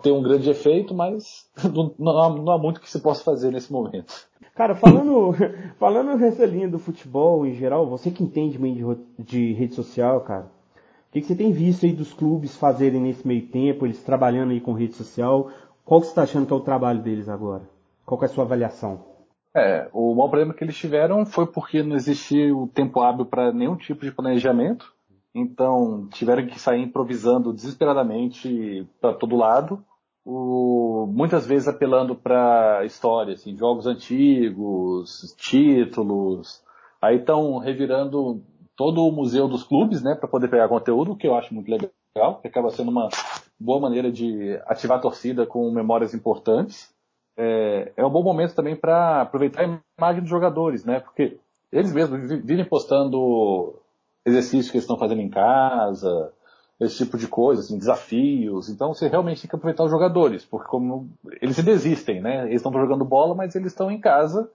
ter 0.01 0.11
um 0.11 0.21
grande 0.21 0.49
efeito, 0.49 0.93
mas 0.93 1.49
não, 1.73 1.93
não, 1.97 2.51
há, 2.51 2.57
muito 2.57 2.81
que 2.81 2.89
se 2.89 2.99
possa 2.99 3.23
fazer 3.23 3.51
nesse 3.51 3.71
momento. 3.71 4.27
Cara, 4.53 4.75
falando, 4.75 5.33
falando 5.79 6.17
nessa 6.17 6.45
linha 6.45 6.67
do 6.67 6.79
futebol 6.79 7.45
em 7.45 7.53
geral, 7.53 7.87
você 7.87 8.11
que 8.11 8.23
entende 8.23 8.59
meio 8.59 8.95
de, 9.17 9.23
de 9.23 9.53
rede 9.53 9.75
social, 9.75 10.19
cara, 10.21 10.51
o 11.07 11.11
que, 11.13 11.21
que, 11.21 11.27
você 11.27 11.35
tem 11.35 11.51
visto 11.51 11.85
aí 11.85 11.93
dos 11.93 12.13
clubes 12.13 12.55
fazerem 12.55 12.99
nesse 12.99 13.25
meio 13.25 13.47
tempo, 13.47 13.85
eles 13.85 14.03
trabalhando 14.03 14.51
aí 14.51 14.59
com 14.59 14.73
rede 14.73 14.95
social? 14.95 15.49
Qual 15.85 16.01
que 16.01 16.07
você 16.07 16.11
está 16.11 16.23
achando 16.23 16.45
que 16.45 16.53
é 16.53 16.55
o 16.55 16.59
trabalho 16.59 17.01
deles 17.01 17.29
agora? 17.29 17.63
Qual 18.05 18.21
é 18.21 18.25
a 18.25 18.27
sua 18.27 18.43
avaliação? 18.43 19.08
É, 19.59 19.89
o 19.91 20.15
maior 20.15 20.29
problema 20.29 20.53
que 20.53 20.63
eles 20.63 20.77
tiveram 20.77 21.25
foi 21.25 21.45
porque 21.45 21.83
não 21.83 21.97
existia 21.97 22.55
o 22.55 22.65
tempo 22.65 23.01
hábil 23.01 23.25
para 23.25 23.51
nenhum 23.51 23.75
tipo 23.75 24.05
de 24.05 24.11
planejamento. 24.11 24.93
Então, 25.35 26.07
tiveram 26.13 26.47
que 26.47 26.57
sair 26.57 26.81
improvisando 26.81 27.51
desesperadamente 27.51 28.87
para 29.01 29.13
todo 29.13 29.35
lado. 29.35 29.83
O, 30.25 31.05
muitas 31.11 31.45
vezes 31.45 31.67
apelando 31.67 32.15
para 32.15 32.85
histórias, 32.85 33.41
assim, 33.41 33.57
jogos 33.57 33.85
antigos, 33.85 35.35
títulos. 35.37 36.63
Aí 37.01 37.17
estão 37.17 37.57
revirando 37.57 38.41
todo 38.77 39.05
o 39.05 39.11
museu 39.11 39.47
dos 39.49 39.63
clubes, 39.63 40.01
né, 40.01 40.15
para 40.15 40.29
poder 40.29 40.47
pegar 40.47 40.69
conteúdo, 40.69 41.17
que 41.17 41.27
eu 41.27 41.35
acho 41.35 41.53
muito 41.53 41.69
legal, 41.69 42.39
que 42.41 42.47
acaba 42.47 42.71
sendo 42.71 42.91
uma 42.91 43.09
boa 43.59 43.81
maneira 43.81 44.09
de 44.09 44.57
ativar 44.65 44.99
a 44.99 45.01
torcida 45.01 45.45
com 45.45 45.69
memórias 45.69 46.13
importantes. 46.13 46.93
É, 47.41 47.93
é 47.95 48.05
um 48.05 48.09
bom 48.09 48.21
momento 48.21 48.53
também 48.53 48.75
para 48.75 49.21
aproveitar 49.21 49.61
a 49.61 49.79
imagem 49.97 50.21
dos 50.21 50.29
jogadores, 50.29 50.83
né, 50.83 50.99
porque 50.99 51.37
eles 51.71 51.93
mesmos 51.93 52.27
vivem 52.43 52.65
postando 52.65 53.79
exercícios 54.25 54.69
que 54.69 54.75
eles 54.75 54.83
estão 54.83 54.97
fazendo 54.97 55.21
em 55.21 55.29
casa, 55.29 56.33
esse 56.79 56.97
tipo 56.97 57.17
de 57.17 57.27
coisa, 57.27 57.61
assim, 57.61 57.77
desafios. 57.77 58.69
Então 58.69 58.93
você 58.93 59.07
realmente 59.07 59.41
tem 59.41 59.49
que 59.49 59.55
aproveitar 59.55 59.83
os 59.83 59.91
jogadores, 59.91 60.45
porque 60.45 60.67
como 60.67 61.09
eles 61.41 61.55
se 61.55 61.63
desistem, 61.63 62.21
né? 62.21 62.45
Eles 62.45 62.57
estão 62.57 62.71
jogando 62.71 63.05
bola, 63.05 63.35
mas 63.35 63.55
eles 63.55 63.71
estão 63.71 63.91
em 63.91 63.99
casa 63.99 64.49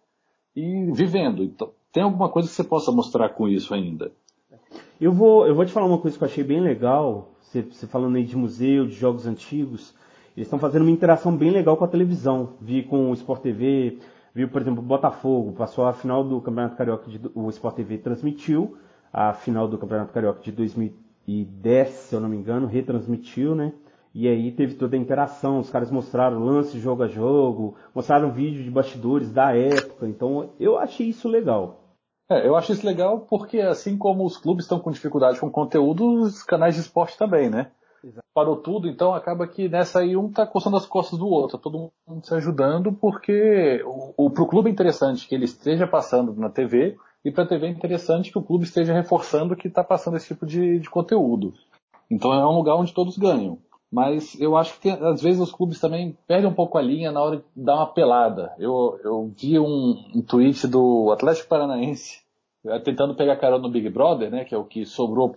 e 0.56 0.90
vivendo. 0.92 1.42
Então, 1.42 1.70
tem 1.92 2.02
alguma 2.02 2.28
coisa 2.28 2.48
que 2.48 2.54
você 2.54 2.64
possa 2.64 2.90
mostrar 2.90 3.30
com 3.30 3.48
isso 3.48 3.74
ainda? 3.74 4.10
Eu 5.00 5.12
vou, 5.12 5.46
eu 5.46 5.54
vou 5.54 5.64
te 5.64 5.72
falar 5.72 5.86
uma 5.86 5.98
coisa 5.98 6.16
que 6.16 6.24
eu 6.24 6.28
achei 6.28 6.44
bem 6.44 6.60
legal. 6.60 7.30
Você, 7.42 7.62
você 7.62 7.86
falando 7.86 8.16
aí 8.16 8.24
de 8.24 8.36
museu, 8.36 8.86
de 8.86 8.94
jogos 8.94 9.26
antigos. 9.26 9.94
Eles 10.36 10.46
estão 10.46 10.58
fazendo 10.58 10.82
uma 10.82 10.90
interação 10.90 11.36
bem 11.36 11.50
legal 11.50 11.76
com 11.76 11.84
a 11.84 11.88
televisão. 11.88 12.54
Vi 12.60 12.82
com 12.82 13.10
o 13.10 13.14
Sport 13.14 13.40
TV, 13.40 13.98
viu, 14.34 14.48
por 14.48 14.60
exemplo, 14.60 14.80
o 14.82 14.86
Botafogo. 14.86 15.52
Passou 15.52 15.86
a 15.86 15.92
final 15.92 16.24
do 16.24 16.40
Campeonato 16.40 16.76
Carioca, 16.76 17.08
de, 17.08 17.20
o 17.34 17.48
Sport 17.50 17.76
TV 17.76 17.98
transmitiu 17.98 18.76
a 19.12 19.32
final 19.32 19.68
do 19.68 19.78
Campeonato 19.78 20.12
Carioca 20.12 20.42
de 20.42 20.50
2010, 20.50 21.88
se 21.88 22.14
eu 22.16 22.20
não 22.20 22.28
me 22.28 22.36
engano, 22.36 22.66
retransmitiu, 22.66 23.54
né? 23.54 23.72
E 24.12 24.26
aí 24.28 24.50
teve 24.50 24.74
toda 24.74 24.96
a 24.96 24.98
interação, 24.98 25.60
os 25.60 25.70
caras 25.70 25.90
mostraram 25.90 26.44
lance 26.44 26.78
jogo 26.78 27.04
a 27.04 27.08
jogo, 27.08 27.76
mostraram 27.94 28.30
vídeo 28.30 28.62
de 28.62 28.70
bastidores 28.70 29.30
da 29.30 29.56
época, 29.56 30.08
então 30.08 30.50
eu 30.58 30.78
achei 30.78 31.08
isso 31.08 31.28
legal. 31.28 31.80
É, 32.28 32.46
eu 32.46 32.56
acho 32.56 32.72
isso 32.72 32.86
legal 32.86 33.20
porque, 33.20 33.60
assim 33.60 33.98
como 33.98 34.24
os 34.24 34.36
clubes 34.36 34.64
estão 34.64 34.78
com 34.80 34.90
dificuldade 34.90 35.38
com 35.38 35.50
conteúdo, 35.50 36.22
os 36.22 36.42
canais 36.42 36.74
de 36.74 36.80
esporte 36.80 37.18
também, 37.18 37.50
né? 37.50 37.70
Parou 38.34 38.56
tudo, 38.56 38.88
então 38.88 39.14
acaba 39.14 39.46
que 39.46 39.68
nessa 39.68 40.00
aí 40.00 40.16
um 40.16 40.30
tá 40.30 40.46
coçando 40.46 40.76
as 40.76 40.86
costas 40.86 41.18
do 41.18 41.26
outro, 41.26 41.58
todo 41.58 41.90
mundo 42.08 42.26
se 42.26 42.34
ajudando, 42.34 42.92
porque 42.92 43.82
o, 43.84 44.26
o, 44.26 44.30
pro 44.30 44.46
clube 44.46 44.68
é 44.68 44.72
interessante 44.72 45.28
que 45.28 45.34
ele 45.34 45.44
esteja 45.44 45.86
passando 45.86 46.34
na 46.34 46.50
TV, 46.50 46.96
e 47.24 47.30
para 47.30 47.44
a 47.44 47.46
TV 47.46 47.66
é 47.66 47.70
interessante 47.70 48.30
que 48.32 48.38
o 48.38 48.42
clube 48.42 48.64
esteja 48.64 48.92
reforçando 48.92 49.56
que 49.56 49.68
está 49.68 49.82
passando 49.82 50.16
esse 50.16 50.26
tipo 50.26 50.44
de, 50.44 50.78
de 50.78 50.90
conteúdo. 50.90 51.54
Então 52.10 52.32
é 52.32 52.46
um 52.46 52.56
lugar 52.56 52.76
onde 52.76 52.92
todos 52.92 53.16
ganham. 53.16 53.58
Mas 53.90 54.38
eu 54.40 54.56
acho 54.56 54.80
que 54.80 54.90
às 54.90 55.22
vezes 55.22 55.40
os 55.40 55.52
clubes 55.52 55.78
também 55.78 56.18
perdem 56.26 56.50
um 56.50 56.54
pouco 56.54 56.76
a 56.76 56.82
linha 56.82 57.12
na 57.12 57.22
hora 57.22 57.36
de 57.36 57.44
dar 57.54 57.76
uma 57.76 57.86
pelada. 57.86 58.52
Eu, 58.58 58.98
eu 59.04 59.32
vi 59.36 59.56
um, 59.56 60.10
um 60.12 60.20
tweet 60.20 60.66
do 60.66 61.12
Atlético 61.12 61.48
Paranaense 61.48 62.23
tentando 62.82 63.14
pegar 63.14 63.36
carona 63.36 63.62
no 63.62 63.70
Big 63.70 63.88
Brother, 63.90 64.30
né, 64.30 64.44
que 64.44 64.54
é 64.54 64.58
o 64.58 64.64
que 64.64 64.86
sobrou 64.86 65.30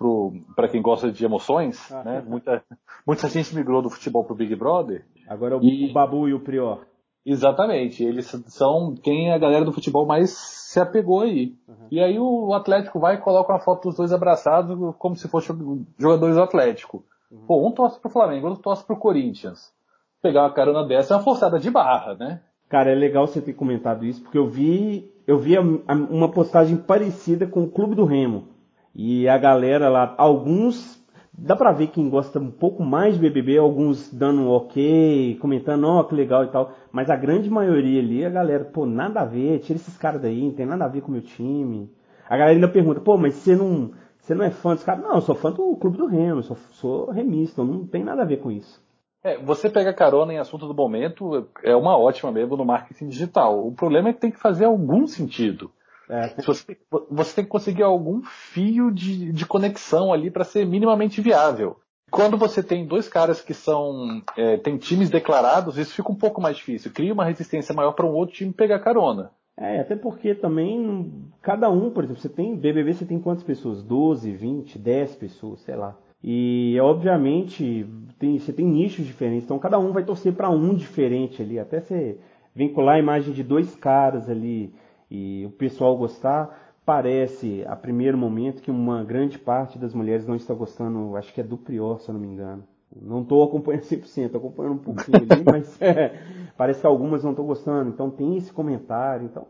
para 0.56 0.70
quem 0.70 0.82
gosta 0.82 1.12
de 1.12 1.26
emoções, 1.26 1.92
ah, 1.92 2.04
né? 2.04 2.24
Muita, 2.26 2.64
muita 3.06 3.28
gente 3.28 3.54
migrou 3.56 3.82
do 3.82 3.90
futebol 3.90 4.24
pro 4.24 4.36
Big 4.36 4.56
Brother. 4.56 5.06
Agora 5.28 5.58
o, 5.58 5.64
e... 5.64 5.90
o 5.90 5.94
Babu 5.94 6.28
e 6.30 6.34
o 6.34 6.40
Prior. 6.40 6.86
Exatamente, 7.26 8.04
eles 8.04 8.28
são 8.48 8.96
quem 8.96 9.34
a 9.34 9.38
galera 9.38 9.66
do 9.66 9.74
futebol 9.74 10.06
mais 10.06 10.32
se 10.32 10.80
apegou 10.80 11.22
aí. 11.22 11.54
Uhum. 11.68 11.88
E 11.92 12.00
aí 12.00 12.18
o 12.18 12.54
Atlético 12.54 13.02
vai 13.02 13.16
e 13.16 13.22
coloca 13.22 13.52
uma 13.52 13.60
foto 13.60 13.90
dos 13.90 13.98
dois 13.98 14.14
abraçados 14.14 14.96
como 14.98 15.16
se 15.18 15.28
fossem 15.28 15.86
jogadores 16.00 16.38
do 16.38 16.42
Atlético. 16.42 17.04
Uhum. 17.30 17.46
Pô, 17.46 17.68
um 17.68 17.74
torce 17.74 18.00
pro 18.00 18.10
Flamengo, 18.10 18.48
outro 18.48 18.64
torce 18.64 18.86
pro 18.86 18.96
Corinthians. 18.96 19.74
Pegar 20.22 20.44
uma 20.44 20.54
carona 20.54 20.88
dessa 20.88 21.14
é 21.14 21.18
uma 21.18 21.24
forçada 21.24 21.60
de 21.60 21.70
barra, 21.70 22.16
né? 22.16 22.42
Cara, 22.70 22.92
é 22.92 22.96
legal 22.96 23.26
você 23.26 23.40
ter 23.40 23.54
comentado 23.54 24.06
isso, 24.06 24.22
porque 24.22 24.38
eu 24.38 24.48
vi, 24.48 25.10
eu 25.26 25.38
vi 25.38 25.58
uma 25.58 26.30
postagem 26.30 26.76
parecida 26.76 27.48
com 27.48 27.64
o 27.64 27.70
Clube 27.70 27.96
do 27.96 28.04
Remo. 28.04 28.50
E 28.94 29.28
a 29.30 29.38
galera 29.38 29.88
lá, 29.88 30.14
alguns, 30.18 31.02
dá 31.32 31.56
pra 31.56 31.72
ver 31.72 31.88
quem 31.88 32.10
gosta 32.10 32.40
um 32.40 32.52
pouco 32.52 32.84
mais 32.84 33.14
de 33.14 33.22
BBB, 33.22 33.58
alguns 33.58 34.12
dando 34.12 34.42
um 34.42 34.50
ok, 34.50 35.38
comentando, 35.40 35.86
ó, 35.86 36.02
oh, 36.02 36.04
que 36.04 36.14
legal 36.14 36.44
e 36.44 36.48
tal. 36.48 36.74
Mas 36.92 37.10
a 37.10 37.16
grande 37.16 37.50
maioria 37.50 38.02
ali, 38.02 38.26
a 38.26 38.30
galera, 38.30 38.66
pô, 38.66 38.86
nada 38.86 39.22
a 39.22 39.26
ver, 39.26 39.60
tira 39.60 39.80
esses 39.80 39.98
caras 39.98 40.22
daí, 40.22 40.42
não 40.42 40.52
tem 40.52 40.66
nada 40.66 40.84
a 40.84 40.90
ver 40.90 41.02
com 41.02 41.08
o 41.08 41.12
meu 41.12 41.22
time. 41.22 41.90
A 42.28 42.36
galera 42.36 42.58
ainda 42.58 42.68
pergunta, 42.68 43.00
pô, 43.00 43.18
mas 43.18 43.36
você 43.36 43.56
não, 43.56 43.92
você 44.20 44.36
não 44.36 44.44
é 44.44 44.50
fã 44.50 44.74
dos 44.74 44.84
caras? 44.84 45.04
Não, 45.04 45.16
eu 45.16 45.22
sou 45.22 45.36
fã 45.36 45.52
do 45.52 45.74
Clube 45.78 45.98
do 45.98 46.06
Remo, 46.06 46.40
eu 46.40 46.44
sou, 46.44 46.58
sou 46.72 47.12
remista, 47.12 47.64
não 47.64 47.88
tem 47.88 48.04
nada 48.04 48.24
a 48.24 48.26
ver 48.26 48.42
com 48.42 48.52
isso. 48.52 48.86
É, 49.24 49.38
você 49.38 49.70
pega 49.70 49.94
carona 49.94 50.34
em 50.34 50.38
assunto 50.38 50.68
do 50.68 50.74
momento 50.74 51.48
é 51.64 51.76
uma 51.76 51.98
ótima 51.98 52.32
mesmo 52.32 52.56
no 52.56 52.66
marketing 52.66 53.10
digital. 53.10 53.66
O 53.66 53.74
problema 53.74 54.10
é 54.10 54.14
que 54.14 54.22
tem 54.22 54.32
que 54.32 54.40
fazer 54.40 54.66
algum 54.66 55.08
sentido. 55.08 55.72
É. 56.10 56.42
Você, 56.42 56.78
você, 57.10 57.36
tem 57.36 57.44
que 57.44 57.50
conseguir 57.50 57.84
algum 57.84 58.22
fio 58.24 58.92
de, 58.92 59.32
de 59.32 59.46
conexão 59.46 60.14
ali 60.14 60.32
para 60.32 60.46
ser 60.46 60.66
minimamente 60.66 61.20
viável. 61.20 61.78
Quando 62.10 62.38
você 62.38 62.64
tem 62.64 62.88
dois 62.88 63.10
caras 63.10 63.42
que 63.42 63.54
são 63.54 64.22
é, 64.38 64.56
tem 64.58 64.78
times 64.78 65.10
declarados, 65.10 65.78
isso 65.78 65.94
fica 65.94 66.12
um 66.12 66.16
pouco 66.16 66.40
mais 66.40 66.56
difícil. 66.56 66.94
Cria 66.94 67.14
uma 67.14 67.26
resistência 67.26 67.76
maior 67.76 67.92
para 67.92 68.06
um 68.06 68.14
outro 68.14 68.36
time 68.36 68.54
pegar 68.54 68.80
carona. 68.80 69.32
É, 69.60 69.80
até 69.80 69.96
porque 69.96 70.34
também 70.36 71.30
cada 71.42 71.70
um, 71.70 71.90
por 71.90 72.04
exemplo, 72.04 72.22
você 72.22 72.30
tem 72.30 72.56
BBB, 72.56 72.94
você 72.94 73.06
tem 73.06 73.20
quantas 73.20 73.44
pessoas? 73.44 73.84
12, 73.84 74.32
20, 74.32 74.80
10 74.80 75.16
pessoas, 75.16 75.60
sei 75.62 75.76
lá. 75.76 75.98
E 76.24 76.78
obviamente 76.82 77.86
tem, 78.18 78.40
você 78.40 78.52
tem 78.52 78.66
nichos 78.66 79.06
diferentes, 79.06 79.46
então 79.46 79.60
cada 79.60 79.78
um 79.78 79.92
vai 79.92 80.04
torcer 80.04 80.34
para 80.34 80.50
um 80.50 80.74
diferente 80.74 81.42
ali, 81.42 81.60
até 81.60 81.80
você 81.80 82.18
vincular 82.56 82.96
a 82.96 83.00
imagem 83.00 83.34
de 83.34 83.44
dois 83.44 83.76
caras 83.76 84.28
ali 84.30 84.74
e 85.12 85.46
o 85.46 85.52
pessoal 85.52 85.96
gostar, 85.96 86.74
parece 86.84 87.64
a 87.68 87.76
primeiro 87.76 88.18
momento 88.18 88.62
que 88.62 88.72
uma 88.72 89.04
grande 89.04 89.38
parte 89.38 89.78
das 89.78 89.94
mulheres 89.94 90.26
não 90.26 90.36
está 90.36 90.54
gostando, 90.54 91.16
acho 91.16 91.34
que 91.34 91.42
é 91.42 91.44
do 91.44 91.58
Prior, 91.58 92.00
se 92.00 92.10
eu 92.10 92.14
não 92.14 92.22
me 92.22 92.28
engano. 92.28 92.64
Não 93.00 93.22
estou 93.22 93.44
acompanhando 93.44 93.84
100%, 93.86 94.26
estou 94.26 94.40
acompanhando 94.40 94.74
um 94.74 94.78
pouquinho 94.78 95.18
ali, 95.18 95.44
mas 95.46 95.80
é, 95.82 96.20
parece 96.58 96.82
que 96.82 96.88
algumas 96.88 97.24
não 97.24 97.32
estão 97.32 97.46
gostando, 97.46 97.90
então 97.90 98.10
tem 98.10 98.38
esse 98.38 98.52
comentário, 98.52 99.26
então 99.26 99.46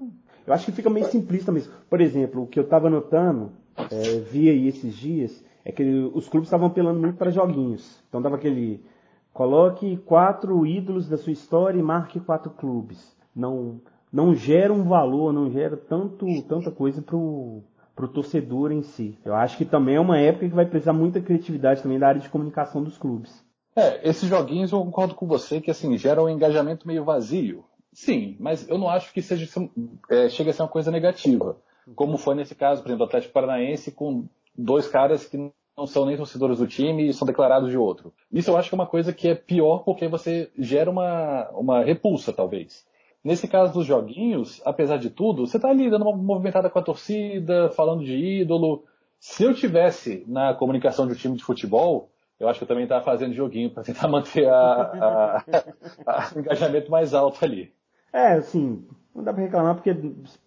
eu 0.45 0.53
acho 0.53 0.65
que 0.65 0.71
fica 0.71 0.89
meio 0.89 1.05
simplista 1.07 1.51
mesmo. 1.51 1.73
Por 1.89 2.01
exemplo, 2.01 2.43
o 2.43 2.47
que 2.47 2.59
eu 2.59 2.63
estava 2.63 2.89
notando, 2.89 3.51
é, 3.91 4.19
vi 4.31 4.49
aí 4.49 4.67
esses 4.67 4.95
dias, 4.95 5.43
é 5.67 5.71
que 5.73 5.83
os 6.13 6.29
clubes 6.29 6.47
estavam 6.47 6.67
apelando 6.67 6.97
muito 6.97 7.17
para 7.17 7.29
joguinhos. 7.29 8.01
Então 8.07 8.21
dava 8.21 8.37
aquele 8.37 8.81
coloque 9.33 9.97
quatro 9.97 10.65
ídolos 10.65 11.09
da 11.09 11.17
sua 11.17 11.33
história 11.33 11.77
e 11.77 11.83
marque 11.83 12.21
quatro 12.21 12.51
clubes. 12.51 13.13
Não 13.35 13.81
não 14.11 14.33
gera 14.33 14.71
um 14.71 14.83
valor, 14.83 15.33
não 15.33 15.51
gera 15.51 15.75
tanto 15.75 16.25
tanta 16.43 16.71
coisa 16.71 17.01
pro 17.01 17.61
pro 17.93 18.07
torcedor 18.07 18.71
em 18.71 18.81
si. 18.81 19.17
Eu 19.25 19.35
acho 19.35 19.57
que 19.57 19.65
também 19.65 19.95
é 19.95 19.99
uma 19.99 20.17
época 20.17 20.47
que 20.47 20.55
vai 20.55 20.65
precisar 20.65 20.93
muita 20.93 21.19
criatividade 21.19 21.83
também 21.83 21.99
da 21.99 22.07
área 22.07 22.21
de 22.21 22.29
comunicação 22.29 22.81
dos 22.81 22.97
clubes. 22.97 23.43
É, 23.75 24.07
esses 24.07 24.29
joguinhos 24.29 24.71
eu 24.71 24.79
concordo 24.79 25.15
com 25.15 25.27
você 25.27 25.59
que 25.59 25.69
assim 25.69 25.97
geram 25.97 26.23
um 26.23 26.29
engajamento 26.29 26.87
meio 26.87 27.03
vazio. 27.03 27.65
Sim, 27.91 28.37
mas 28.39 28.69
eu 28.69 28.77
não 28.77 28.87
acho 28.87 29.11
que 29.11 29.21
seja 29.21 29.45
é, 30.09 30.29
chega 30.29 30.51
a 30.51 30.53
ser 30.53 30.61
uma 30.61 30.69
coisa 30.69 30.91
negativa. 30.91 31.57
Como 31.93 32.17
foi 32.17 32.35
nesse 32.35 32.55
caso, 32.55 32.81
por 32.81 32.87
exemplo, 32.87 33.05
do 33.05 33.09
Atlético 33.09 33.33
Paranaense 33.33 33.91
com 33.91 34.27
dois 34.57 34.87
caras 34.87 35.25
que 35.25 35.37
não 35.77 35.85
são 35.85 36.05
nem 36.05 36.17
torcedores 36.17 36.57
do 36.57 36.67
time 36.67 37.07
e 37.07 37.13
são 37.13 37.27
declarados 37.27 37.69
de 37.69 37.77
outro. 37.77 38.11
Isso 38.31 38.49
eu 38.49 38.57
acho 38.57 38.69
que 38.69 38.75
é 38.75 38.79
uma 38.79 38.87
coisa 38.87 39.13
que 39.13 39.27
é 39.27 39.35
pior 39.35 39.79
porque 39.79 40.07
você 40.07 40.51
gera 40.57 40.89
uma, 40.89 41.49
uma 41.51 41.83
repulsa, 41.83 42.33
talvez. 42.33 42.85
Nesse 43.23 43.47
caso 43.47 43.73
dos 43.73 43.85
joguinhos, 43.85 44.61
apesar 44.65 44.97
de 44.97 45.09
tudo, 45.09 45.45
você 45.45 45.57
está 45.57 45.69
ali 45.69 45.89
dando 45.89 46.03
uma 46.03 46.15
movimentada 46.15 46.69
com 46.69 46.79
a 46.79 46.83
torcida, 46.83 47.69
falando 47.71 48.03
de 48.03 48.15
ídolo. 48.15 48.85
Se 49.19 49.43
eu 49.43 49.53
tivesse 49.53 50.23
na 50.27 50.53
comunicação 50.53 51.05
de 51.05 51.13
um 51.13 51.15
time 51.15 51.35
de 51.35 51.43
futebol, 51.43 52.09
eu 52.39 52.47
acho 52.47 52.59
que 52.59 52.63
eu 52.63 52.67
também 52.67 52.83
estava 52.83 53.03
fazendo 53.03 53.33
joguinho 53.33 53.69
para 53.69 53.83
tentar 53.83 54.07
manter 54.09 54.47
o 54.47 56.39
engajamento 56.39 56.89
mais 56.89 57.13
alto 57.13 57.43
ali. 57.43 57.73
É, 58.13 58.33
assim, 58.33 58.87
não 59.17 59.23
dá 59.23 59.33
para 59.33 59.41
reclamar 59.41 59.73
porque 59.73 59.95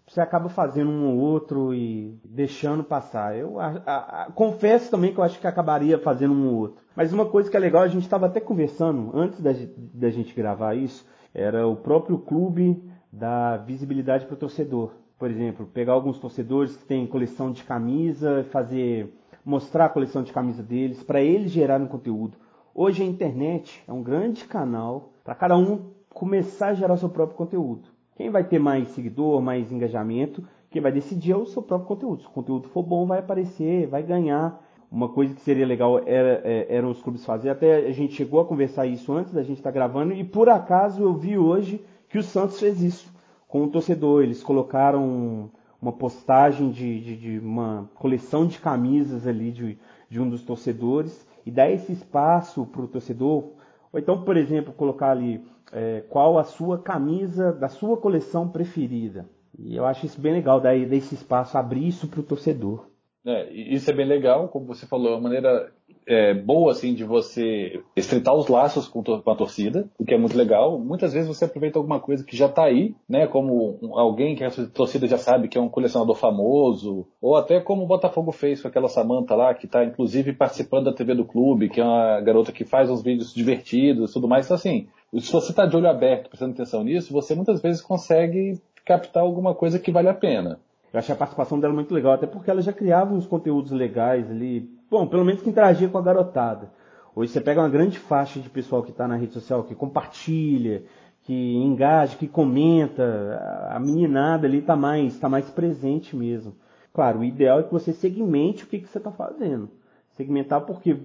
você 0.06 0.20
acaba 0.20 0.48
fazendo 0.48 0.92
um 0.92 1.08
ou 1.08 1.18
outro 1.18 1.74
e 1.74 2.16
deixando 2.24 2.84
passar. 2.84 3.36
Eu 3.36 3.58
a, 3.58 3.82
a, 3.84 4.22
a, 4.22 4.30
confesso 4.30 4.88
também 4.88 5.12
que 5.12 5.18
eu 5.18 5.24
acho 5.24 5.40
que 5.40 5.46
acabaria 5.46 5.98
fazendo 5.98 6.32
um 6.32 6.46
ou 6.46 6.54
outro. 6.54 6.84
Mas 6.94 7.12
uma 7.12 7.26
coisa 7.26 7.50
que 7.50 7.56
é 7.56 7.60
legal, 7.60 7.82
a 7.82 7.88
gente 7.88 8.04
estava 8.04 8.26
até 8.26 8.38
conversando 8.38 9.10
antes 9.12 9.40
da, 9.40 9.50
da 9.76 10.08
gente 10.10 10.32
gravar 10.32 10.76
isso, 10.76 11.04
era 11.34 11.66
o 11.66 11.74
próprio 11.74 12.16
clube 12.16 12.80
da 13.12 13.56
visibilidade 13.56 14.24
para 14.24 14.34
o 14.34 14.38
torcedor. 14.38 14.92
Por 15.18 15.28
exemplo, 15.28 15.66
pegar 15.66 15.94
alguns 15.94 16.20
torcedores 16.20 16.76
que 16.76 16.84
têm 16.84 17.08
coleção 17.08 17.50
de 17.50 17.64
camisa, 17.64 18.46
fazer 18.52 19.12
mostrar 19.44 19.86
a 19.86 19.88
coleção 19.88 20.22
de 20.22 20.32
camisa 20.32 20.62
deles, 20.62 21.02
para 21.02 21.20
eles 21.20 21.50
gerarem 21.50 21.88
conteúdo. 21.88 22.38
Hoje 22.72 23.02
a 23.02 23.06
internet 23.06 23.82
é 23.88 23.92
um 23.92 24.02
grande 24.02 24.44
canal 24.44 25.10
para 25.24 25.34
cada 25.34 25.56
um 25.56 25.90
começar 26.08 26.68
a 26.68 26.74
gerar 26.74 26.96
seu 26.96 27.08
próprio 27.08 27.36
conteúdo. 27.36 27.88
Quem 28.20 28.28
vai 28.28 28.44
ter 28.44 28.58
mais 28.58 28.88
seguidor, 28.88 29.40
mais 29.40 29.72
engajamento, 29.72 30.44
quem 30.70 30.82
vai 30.82 30.92
decidir 30.92 31.32
é 31.32 31.36
o 31.36 31.46
seu 31.46 31.62
próprio 31.62 31.88
conteúdo. 31.88 32.20
Se 32.20 32.28
o 32.28 32.30
conteúdo 32.30 32.68
for 32.68 32.82
bom, 32.82 33.06
vai 33.06 33.20
aparecer, 33.20 33.86
vai 33.86 34.02
ganhar. 34.02 34.62
Uma 34.92 35.08
coisa 35.08 35.32
que 35.32 35.40
seria 35.40 35.64
legal 35.64 36.02
era, 36.04 36.42
é, 36.44 36.66
eram 36.68 36.90
os 36.90 37.00
clubes 37.00 37.24
fazer. 37.24 37.48
Até 37.48 37.86
a 37.86 37.92
gente 37.92 38.12
chegou 38.12 38.38
a 38.38 38.44
conversar 38.44 38.84
isso 38.84 39.10
antes 39.10 39.32
da 39.32 39.42
gente 39.42 39.56
estar 39.56 39.70
tá 39.70 39.74
gravando. 39.74 40.12
E 40.12 40.22
por 40.22 40.50
acaso 40.50 41.02
eu 41.02 41.14
vi 41.14 41.38
hoje 41.38 41.82
que 42.10 42.18
o 42.18 42.22
Santos 42.22 42.60
fez 42.60 42.82
isso 42.82 43.10
com 43.48 43.64
o 43.64 43.68
torcedor. 43.68 44.22
Eles 44.22 44.42
colocaram 44.42 45.50
uma 45.80 45.92
postagem 45.92 46.70
de, 46.70 47.00
de, 47.00 47.16
de 47.16 47.38
uma 47.38 47.88
coleção 47.94 48.46
de 48.46 48.58
camisas 48.58 49.26
ali 49.26 49.50
de, 49.50 49.78
de 50.10 50.20
um 50.20 50.28
dos 50.28 50.42
torcedores 50.42 51.26
e 51.46 51.50
dar 51.50 51.70
esse 51.70 51.90
espaço 51.90 52.66
para 52.66 52.82
o 52.82 52.86
torcedor. 52.86 53.44
Ou 53.90 53.98
então, 53.98 54.20
por 54.22 54.36
exemplo, 54.36 54.74
colocar 54.74 55.10
ali 55.10 55.42
é, 55.72 56.02
qual 56.08 56.38
a 56.38 56.44
sua 56.44 56.78
camisa 56.78 57.52
da 57.52 57.68
sua 57.68 57.96
coleção 57.96 58.48
preferida. 58.48 59.28
E 59.58 59.76
eu 59.76 59.84
acho 59.84 60.06
isso 60.06 60.20
bem 60.20 60.32
legal, 60.32 60.60
daí 60.60 60.86
desse 60.86 61.14
espaço, 61.14 61.58
abrir 61.58 61.86
isso 61.86 62.08
para 62.08 62.20
o 62.20 62.24
torcedor. 62.24 62.88
É, 63.26 63.52
isso 63.52 63.90
é 63.90 63.92
bem 63.94 64.06
legal, 64.06 64.48
como 64.48 64.66
você 64.66 64.86
falou, 64.86 65.08
é 65.08 65.14
uma 65.14 65.20
maneira 65.20 65.70
é, 66.06 66.32
boa 66.32 66.72
assim 66.72 66.94
de 66.94 67.04
você 67.04 67.82
estreitar 67.94 68.34
os 68.34 68.48
laços 68.48 68.88
com, 68.88 69.00
a 69.00 69.34
torcida, 69.36 69.88
o 69.98 70.04
que 70.04 70.14
é 70.14 70.18
muito 70.18 70.36
legal. 70.36 70.78
Muitas 70.78 71.12
vezes 71.12 71.28
você 71.28 71.44
aproveita 71.44 71.78
alguma 71.78 72.00
coisa 72.00 72.24
que 72.24 72.36
já 72.36 72.46
está 72.46 72.64
aí, 72.64 72.94
né? 73.08 73.26
Como 73.26 73.78
alguém 73.92 74.34
que 74.34 74.42
a 74.42 74.50
torcida 74.72 75.06
já 75.06 75.18
sabe 75.18 75.48
que 75.48 75.58
é 75.58 75.60
um 75.60 75.68
colecionador 75.68 76.16
famoso, 76.16 77.06
ou 77.20 77.36
até 77.36 77.60
como 77.60 77.84
o 77.84 77.86
Botafogo 77.86 78.32
fez 78.32 78.62
com 78.62 78.68
aquela 78.68 78.88
Samanta 78.88 79.34
lá, 79.34 79.54
que 79.54 79.66
está 79.66 79.84
inclusive 79.84 80.32
participando 80.32 80.86
da 80.86 80.94
TV 80.94 81.14
do 81.14 81.24
clube, 81.24 81.68
que 81.68 81.80
é 81.80 81.84
uma 81.84 82.20
garota 82.22 82.52
que 82.52 82.64
faz 82.64 82.90
uns 82.90 83.02
vídeos 83.02 83.34
divertidos, 83.34 84.12
tudo 84.12 84.26
mais. 84.26 84.46
Então, 84.46 84.56
assim, 84.56 84.88
se 85.18 85.32
você 85.32 85.50
está 85.50 85.66
de 85.66 85.76
olho 85.76 85.88
aberto, 85.88 86.28
prestando 86.28 86.52
atenção 86.52 86.84
nisso, 86.84 87.12
você 87.12 87.34
muitas 87.34 87.60
vezes 87.60 87.82
consegue 87.82 88.60
captar 88.84 89.22
alguma 89.22 89.54
coisa 89.54 89.78
que 89.78 89.90
vale 89.90 90.08
a 90.08 90.14
pena. 90.14 90.60
Eu 90.92 90.98
achei 90.98 91.14
a 91.14 91.18
participação 91.18 91.58
dela 91.58 91.72
muito 91.74 91.94
legal, 91.94 92.12
até 92.12 92.26
porque 92.26 92.50
ela 92.50 92.62
já 92.62 92.72
criava 92.72 93.14
uns 93.14 93.26
conteúdos 93.26 93.70
legais 93.70 94.30
ali, 94.30 94.68
bom, 94.90 95.06
pelo 95.06 95.24
menos 95.24 95.42
que 95.42 95.50
interagia 95.50 95.88
com 95.88 95.98
a 95.98 96.02
garotada. 96.02 96.70
Hoje 97.14 97.32
você 97.32 97.40
pega 97.40 97.60
uma 97.60 97.68
grande 97.68 97.98
faixa 97.98 98.40
de 98.40 98.48
pessoal 98.48 98.82
que 98.82 98.90
está 98.90 99.06
na 99.06 99.16
rede 99.16 99.32
social, 99.32 99.64
que 99.64 99.74
compartilha, 99.74 100.84
que 101.24 101.56
engaja, 101.56 102.16
que 102.16 102.26
comenta, 102.28 103.68
a 103.70 103.78
meninada 103.78 104.46
ali 104.46 104.58
está 104.58 104.76
mais, 104.76 105.18
tá 105.18 105.28
mais 105.28 105.48
presente 105.50 106.16
mesmo. 106.16 106.54
Claro, 106.92 107.20
o 107.20 107.24
ideal 107.24 107.60
é 107.60 107.62
que 107.62 107.72
você 107.72 107.92
segmente 107.92 108.64
o 108.64 108.66
que, 108.66 108.78
que 108.80 108.88
você 108.88 108.98
está 108.98 109.12
fazendo. 109.12 109.70
Segmentar 110.12 110.60
porque 110.62 110.96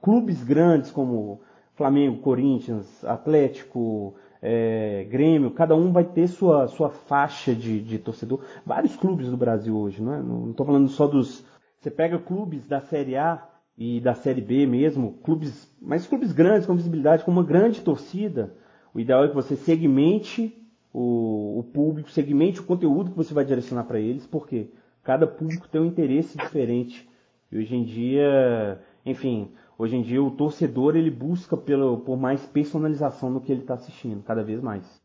clubes 0.00 0.42
grandes 0.42 0.90
como 0.90 1.40
Flamengo, 1.74 2.18
Corinthians, 2.18 3.04
Atlético, 3.04 4.14
é, 4.40 5.06
Grêmio, 5.08 5.52
cada 5.52 5.74
um 5.74 5.92
vai 5.92 6.04
ter 6.04 6.26
sua, 6.26 6.66
sua 6.68 6.90
faixa 6.90 7.54
de, 7.54 7.80
de 7.80 7.98
torcedor. 7.98 8.40
Vários 8.66 8.96
clubes 8.96 9.28
do 9.28 9.36
Brasil 9.36 9.76
hoje, 9.76 10.02
não 10.02 10.14
é? 10.14 10.22
Não 10.22 10.50
estou 10.50 10.66
falando 10.66 10.88
só 10.88 11.06
dos. 11.06 11.44
Você 11.78 11.90
pega 11.90 12.18
clubes 12.18 12.66
da 12.66 12.80
Série 12.80 13.16
A 13.16 13.48
e 13.76 14.00
da 14.00 14.14
Série 14.14 14.40
B 14.40 14.66
mesmo, 14.66 15.18
clubes, 15.22 15.72
mas 15.80 16.06
clubes 16.06 16.32
grandes, 16.32 16.66
com 16.66 16.76
visibilidade, 16.76 17.24
com 17.24 17.30
uma 17.30 17.44
grande 17.44 17.80
torcida. 17.80 18.54
O 18.94 19.00
ideal 19.00 19.24
é 19.24 19.28
que 19.28 19.34
você 19.34 19.56
segmente 19.56 20.54
o, 20.92 21.60
o 21.60 21.62
público, 21.62 22.10
segmente 22.10 22.60
o 22.60 22.64
conteúdo 22.64 23.10
que 23.10 23.16
você 23.16 23.32
vai 23.32 23.44
direcionar 23.44 23.84
para 23.84 23.98
eles, 23.98 24.26
porque 24.26 24.70
cada 25.02 25.26
público 25.26 25.68
tem 25.68 25.80
um 25.80 25.86
interesse 25.86 26.36
diferente. 26.36 27.08
E 27.50 27.58
hoje 27.58 27.74
em 27.74 27.84
dia, 27.84 28.80
enfim, 29.04 29.50
Hoje 29.82 29.96
em 29.96 30.02
dia 30.02 30.22
o 30.22 30.30
torcedor 30.30 30.94
ele 30.94 31.10
busca 31.10 31.56
pelo, 31.56 31.98
por 32.02 32.16
mais 32.16 32.46
personalização 32.46 33.28
no 33.28 33.40
que 33.40 33.50
ele 33.50 33.62
está 33.62 33.74
assistindo, 33.74 34.22
cada 34.22 34.44
vez 34.44 34.60
mais. 34.62 35.02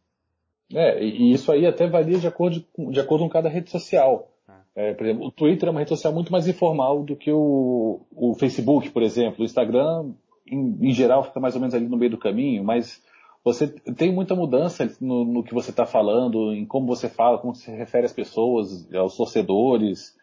É, 0.71 1.03
e 1.03 1.31
isso 1.31 1.51
aí 1.51 1.65
até 1.65 1.87
varia 1.87 2.19
de 2.19 2.27
acordo, 2.27 2.63
de 2.91 2.99
acordo 2.99 3.23
com 3.23 3.29
cada 3.29 3.49
rede 3.49 3.71
social. 3.71 4.29
É, 4.75 4.93
por 4.93 5.07
exemplo, 5.07 5.25
o 5.25 5.31
Twitter 5.31 5.67
é 5.67 5.71
uma 5.71 5.79
rede 5.79 5.89
social 5.89 6.13
muito 6.13 6.31
mais 6.31 6.47
informal 6.47 7.01
do 7.01 7.15
que 7.15 7.31
o, 7.31 8.01
o 8.15 8.35
Facebook, 8.35 8.91
por 8.91 9.01
exemplo. 9.01 9.41
O 9.41 9.45
Instagram, 9.45 10.11
em, 10.45 10.77
em, 10.79 10.91
geral, 10.91 11.23
fica 11.23 11.39
mais 11.39 11.55
ou 11.55 11.59
menos 11.59 11.73
ali 11.73 11.87
no 11.87 11.97
meio 11.97 12.11
do 12.11 12.19
caminho, 12.19 12.63
mas 12.63 13.01
você 13.43 13.67
tem 13.67 14.13
muita 14.13 14.35
mudança 14.35 14.87
no, 15.01 15.25
no 15.25 15.43
que 15.43 15.55
você 15.55 15.71
está 15.71 15.87
falando, 15.87 16.53
em 16.53 16.67
como 16.67 16.85
você 16.85 17.09
fala, 17.09 17.39
como 17.39 17.55
se 17.55 17.71
refere 17.71 18.05
às 18.05 18.13
pessoas, 18.13 18.87
aos 18.93 19.17
torcedores. 19.17 20.15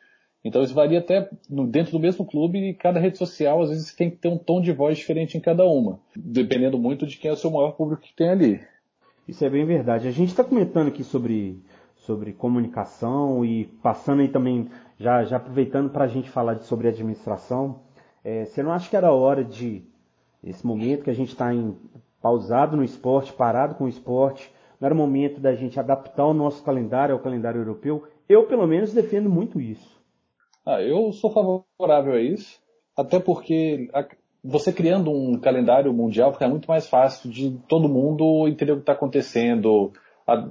Então 0.44 0.62
isso 0.62 0.74
varia 0.74 0.98
até 0.98 1.28
dentro 1.48 1.92
do 1.92 1.98
mesmo 1.98 2.24
clube 2.26 2.58
e 2.58 2.74
cada 2.74 3.00
rede 3.00 3.16
social 3.16 3.62
às 3.62 3.70
vezes 3.70 3.94
tem 3.94 4.10
que 4.10 4.16
ter 4.16 4.28
um 4.28 4.36
tom 4.36 4.60
de 4.60 4.72
voz 4.72 4.98
diferente 4.98 5.38
em 5.38 5.40
cada 5.40 5.64
uma, 5.64 5.98
dependendo 6.14 6.78
muito 6.78 7.06
de 7.06 7.16
quem 7.16 7.30
é 7.30 7.34
o 7.34 7.36
seu 7.36 7.50
maior 7.50 7.72
público 7.72 8.02
que 8.02 8.14
tem 8.14 8.28
ali. 8.28 8.60
Isso 9.26 9.42
é 9.42 9.48
bem 9.48 9.64
verdade. 9.64 10.06
A 10.06 10.10
gente 10.10 10.28
está 10.28 10.44
comentando 10.44 10.88
aqui 10.88 11.02
sobre, 11.02 11.62
sobre 11.96 12.34
comunicação 12.34 13.42
e 13.42 13.64
passando 13.82 14.20
aí 14.20 14.28
também 14.28 14.68
já, 14.98 15.24
já 15.24 15.38
aproveitando 15.38 15.88
para 15.88 16.04
a 16.04 16.08
gente 16.08 16.28
falar 16.28 16.60
sobre 16.60 16.88
administração, 16.88 17.80
é, 18.22 18.44
você 18.44 18.62
não 18.62 18.72
acha 18.72 18.90
que 18.90 18.96
era 18.96 19.12
hora 19.12 19.42
de, 19.42 19.82
esse 20.42 20.66
momento 20.66 21.04
que 21.04 21.10
a 21.10 21.14
gente 21.14 21.30
está 21.30 21.50
pausado 22.20 22.76
no 22.76 22.84
esporte, 22.84 23.32
parado 23.32 23.76
com 23.76 23.84
o 23.84 23.88
esporte, 23.88 24.52
não 24.78 24.86
era 24.86 24.94
momento 24.94 25.40
da 25.40 25.54
gente 25.54 25.80
adaptar 25.80 26.26
o 26.26 26.34
nosso 26.34 26.62
calendário 26.62 27.14
ao 27.14 27.20
calendário 27.20 27.60
europeu? 27.60 28.04
Eu, 28.28 28.44
pelo 28.44 28.66
menos, 28.66 28.92
defendo 28.92 29.30
muito 29.30 29.58
isso. 29.58 29.93
Ah, 30.66 30.80
eu 30.80 31.12
sou 31.12 31.30
favorável 31.30 32.14
a 32.14 32.20
isso, 32.20 32.58
até 32.96 33.20
porque 33.20 33.88
você 34.42 34.72
criando 34.72 35.10
um 35.10 35.38
calendário 35.38 35.92
mundial 35.92 36.32
fica 36.32 36.48
muito 36.48 36.66
mais 36.66 36.86
fácil 36.86 37.30
de 37.30 37.58
todo 37.68 37.88
mundo 37.88 38.48
entender 38.48 38.72
o 38.72 38.76
que 38.76 38.82
está 38.82 38.92
acontecendo. 38.92 39.92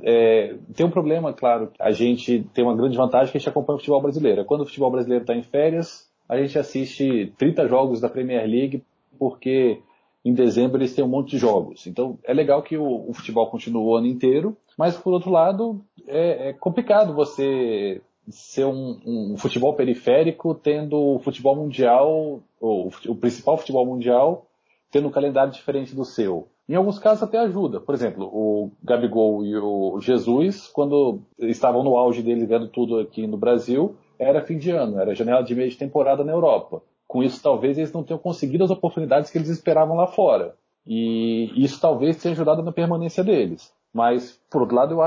É, 0.03 0.55
tem 0.75 0.85
um 0.85 0.91
problema, 0.91 1.33
claro, 1.33 1.71
a 1.79 1.91
gente 1.91 2.43
tem 2.53 2.63
uma 2.63 2.75
grande 2.75 2.97
vantagem 2.97 3.31
que 3.31 3.37
a 3.37 3.39
gente 3.39 3.49
acompanha 3.49 3.75
o 3.75 3.79
futebol 3.79 4.01
brasileiro. 4.01 4.45
Quando 4.45 4.61
o 4.61 4.65
futebol 4.65 4.91
brasileiro 4.91 5.23
está 5.23 5.35
em 5.35 5.41
férias, 5.41 6.07
a 6.29 6.37
gente 6.37 6.57
assiste 6.57 7.33
30 7.37 7.67
jogos 7.67 7.99
da 7.99 8.09
Premier 8.09 8.47
League, 8.47 8.83
porque 9.17 9.79
em 10.23 10.33
dezembro 10.33 10.77
eles 10.77 10.95
têm 10.95 11.03
um 11.03 11.09
monte 11.09 11.31
de 11.31 11.37
jogos. 11.37 11.85
Então 11.87 12.17
é 12.23 12.33
legal 12.33 12.61
que 12.61 12.77
o, 12.77 13.09
o 13.09 13.13
futebol 13.13 13.49
continue 13.49 13.83
o 13.83 13.95
ano 13.95 14.07
inteiro, 14.07 14.55
mas 14.77 14.95
por 14.95 15.13
outro 15.13 15.31
lado 15.31 15.81
é, 16.07 16.49
é 16.49 16.53
complicado 16.53 17.13
você 17.13 18.01
ser 18.29 18.65
um, 18.65 18.99
um, 19.05 19.37
futebol 19.37 19.73
periférico 19.73 20.55
tendo 20.55 20.97
o 20.97 21.19
futebol 21.19 21.55
mundial, 21.55 22.41
ou 22.59 22.91
o 23.07 23.15
principal 23.15 23.57
futebol 23.57 23.85
mundial, 23.85 24.47
tendo 24.91 25.07
um 25.07 25.11
calendário 25.11 25.51
diferente 25.51 25.95
do 25.95 26.05
seu. 26.05 26.47
Em 26.67 26.75
alguns 26.75 26.97
casos 26.97 27.23
até 27.23 27.37
ajuda. 27.37 27.81
Por 27.81 27.93
exemplo, 27.93 28.25
o 28.25 28.71
Gabigol 28.81 29.43
e 29.43 29.55
o 29.57 29.99
Jesus, 29.99 30.67
quando 30.67 31.19
estavam 31.39 31.83
no 31.83 31.97
auge 31.97 32.21
deles 32.21 32.47
vendo 32.47 32.67
tudo 32.67 32.99
aqui 32.99 33.27
no 33.27 33.37
Brasil, 33.37 33.95
era 34.17 34.41
fim 34.41 34.57
de 34.57 34.71
ano, 34.71 34.99
era 34.99 35.15
janela 35.15 35.43
de 35.43 35.53
meio 35.53 35.69
de 35.69 35.77
temporada 35.77 36.23
na 36.23 36.31
Europa. 36.31 36.81
Com 37.05 37.21
isso, 37.21 37.43
talvez 37.43 37.77
eles 37.77 37.91
não 37.91 38.03
tenham 38.03 38.19
conseguido 38.19 38.63
as 38.63 38.71
oportunidades 38.71 39.29
que 39.29 39.37
eles 39.37 39.49
esperavam 39.49 39.95
lá 39.95 40.07
fora. 40.07 40.55
E 40.87 41.51
isso 41.55 41.79
talvez 41.79 42.21
tenha 42.21 42.33
ajudado 42.33 42.63
na 42.63 42.71
permanência 42.71 43.23
deles. 43.23 43.73
Mas, 43.93 44.39
por 44.49 44.61
outro 44.61 44.75
lado, 44.75 44.93
eu 44.93 45.01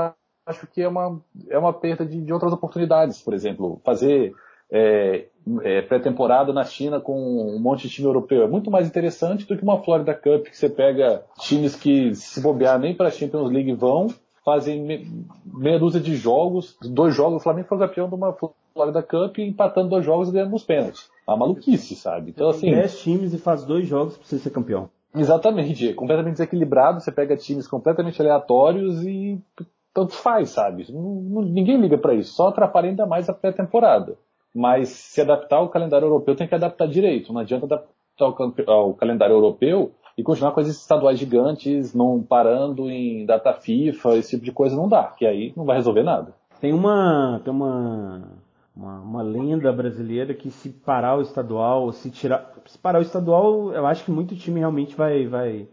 acho 0.47 0.65
que 0.67 0.81
é 0.81 0.87
uma, 0.87 1.19
é 1.49 1.57
uma 1.57 1.73
perda 1.73 2.05
de, 2.05 2.21
de 2.21 2.33
outras 2.33 2.53
oportunidades. 2.53 3.21
Por 3.21 3.33
exemplo, 3.33 3.79
fazer 3.83 4.33
é, 4.71 5.25
é, 5.61 5.81
pré-temporada 5.81 6.51
na 6.51 6.63
China 6.63 6.99
com 6.99 7.55
um 7.55 7.59
monte 7.59 7.83
de 7.83 7.93
time 7.93 8.07
europeu 8.07 8.43
é 8.43 8.47
muito 8.47 8.71
mais 8.71 8.87
interessante 8.87 9.45
do 9.45 9.57
que 9.57 9.63
uma 9.63 9.81
Florida 9.81 10.13
Cup 10.13 10.47
que 10.47 10.57
você 10.57 10.69
pega 10.69 11.23
times 11.39 11.75
que 11.75 12.15
se 12.15 12.41
bobear 12.41 12.79
nem 12.79 12.95
para 12.95 13.07
a 13.07 13.11
Champions 13.11 13.51
League 13.51 13.73
vão, 13.73 14.07
fazem 14.43 14.81
me, 14.81 15.25
meia 15.45 15.79
dúzia 15.79 16.01
de 16.01 16.15
jogos, 16.15 16.77
dois 16.81 17.13
jogos, 17.13 17.41
o 17.41 17.43
Flamengo 17.43 17.67
foi 17.67 17.77
campeão 17.77 18.07
de 18.07 18.15
uma 18.15 18.35
Florida 18.73 19.03
Cup 19.03 19.39
empatando 19.39 19.89
dois 19.89 20.05
jogos 20.05 20.29
e 20.29 20.31
ganhando 20.31 20.51
nos 20.51 20.63
pênaltis. 20.63 21.09
Uma 21.27 21.37
maluquice, 21.37 21.95
sabe? 21.95 22.31
Então, 22.31 22.49
assim. 22.49 22.71
10 22.71 22.99
times 22.99 23.33
e 23.33 23.37
faz 23.37 23.65
dois 23.65 23.87
jogos 23.87 24.15
para 24.15 24.25
você 24.25 24.39
ser 24.39 24.49
campeão. 24.49 24.89
Exatamente, 25.15 25.89
é 25.89 25.93
completamente 25.93 26.33
desequilibrado, 26.33 27.01
você 27.01 27.11
pega 27.11 27.35
times 27.35 27.67
completamente 27.67 28.21
aleatórios 28.21 29.03
e 29.03 29.41
tanto 29.97 30.13
faz, 30.13 30.51
sabe? 30.51 30.85
Ninguém 30.91 31.81
liga 31.81 31.97
para 31.97 32.13
isso, 32.13 32.31
só 32.33 32.49
atrapalha 32.49 32.87
ainda 32.87 33.07
mais 33.07 33.27
a 33.27 33.33
pré-temporada. 33.33 34.15
Mas 34.53 34.89
se 34.89 35.19
adaptar 35.21 35.55
ao 35.55 35.69
calendário 35.69 36.05
europeu 36.05 36.35
tem 36.35 36.47
que 36.47 36.53
adaptar 36.53 36.87
direito, 36.87 37.33
não 37.33 37.41
adianta 37.41 37.65
adaptar 37.65 37.89
ao, 38.67 38.93
calendário 38.93 39.33
europeu 39.33 39.91
e 40.15 40.21
continuar 40.21 40.51
com 40.51 40.61
esses 40.61 40.79
estaduais 40.79 41.17
gigantes, 41.17 41.95
não 41.95 42.21
parando 42.21 42.91
em 42.91 43.25
data 43.25 43.53
FIFA, 43.53 44.17
esse 44.17 44.29
tipo 44.31 44.45
de 44.45 44.51
coisa 44.51 44.75
não 44.75 44.87
dá, 44.87 45.05
que 45.05 45.25
aí 45.25 45.51
não 45.57 45.65
vai 45.65 45.77
resolver 45.77 46.03
nada. 46.03 46.31
Tem 46.61 46.71
uma, 46.73 47.41
tem 47.43 47.51
uma, 47.51 48.21
uma, 48.75 48.99
uma 48.99 49.21
lenda 49.23 49.73
brasileira 49.73 50.31
que 50.35 50.51
se 50.51 50.69
parar 50.69 51.17
o 51.17 51.21
estadual, 51.23 51.91
se 51.91 52.11
tirar, 52.11 52.53
se 52.67 52.77
parar 52.77 52.99
o 52.99 53.01
estadual, 53.01 53.73
eu 53.73 53.87
acho 53.87 54.05
que 54.05 54.11
muito 54.11 54.35
time 54.35 54.59
realmente 54.59 54.95
vai, 54.95 55.25
vai, 55.25 55.67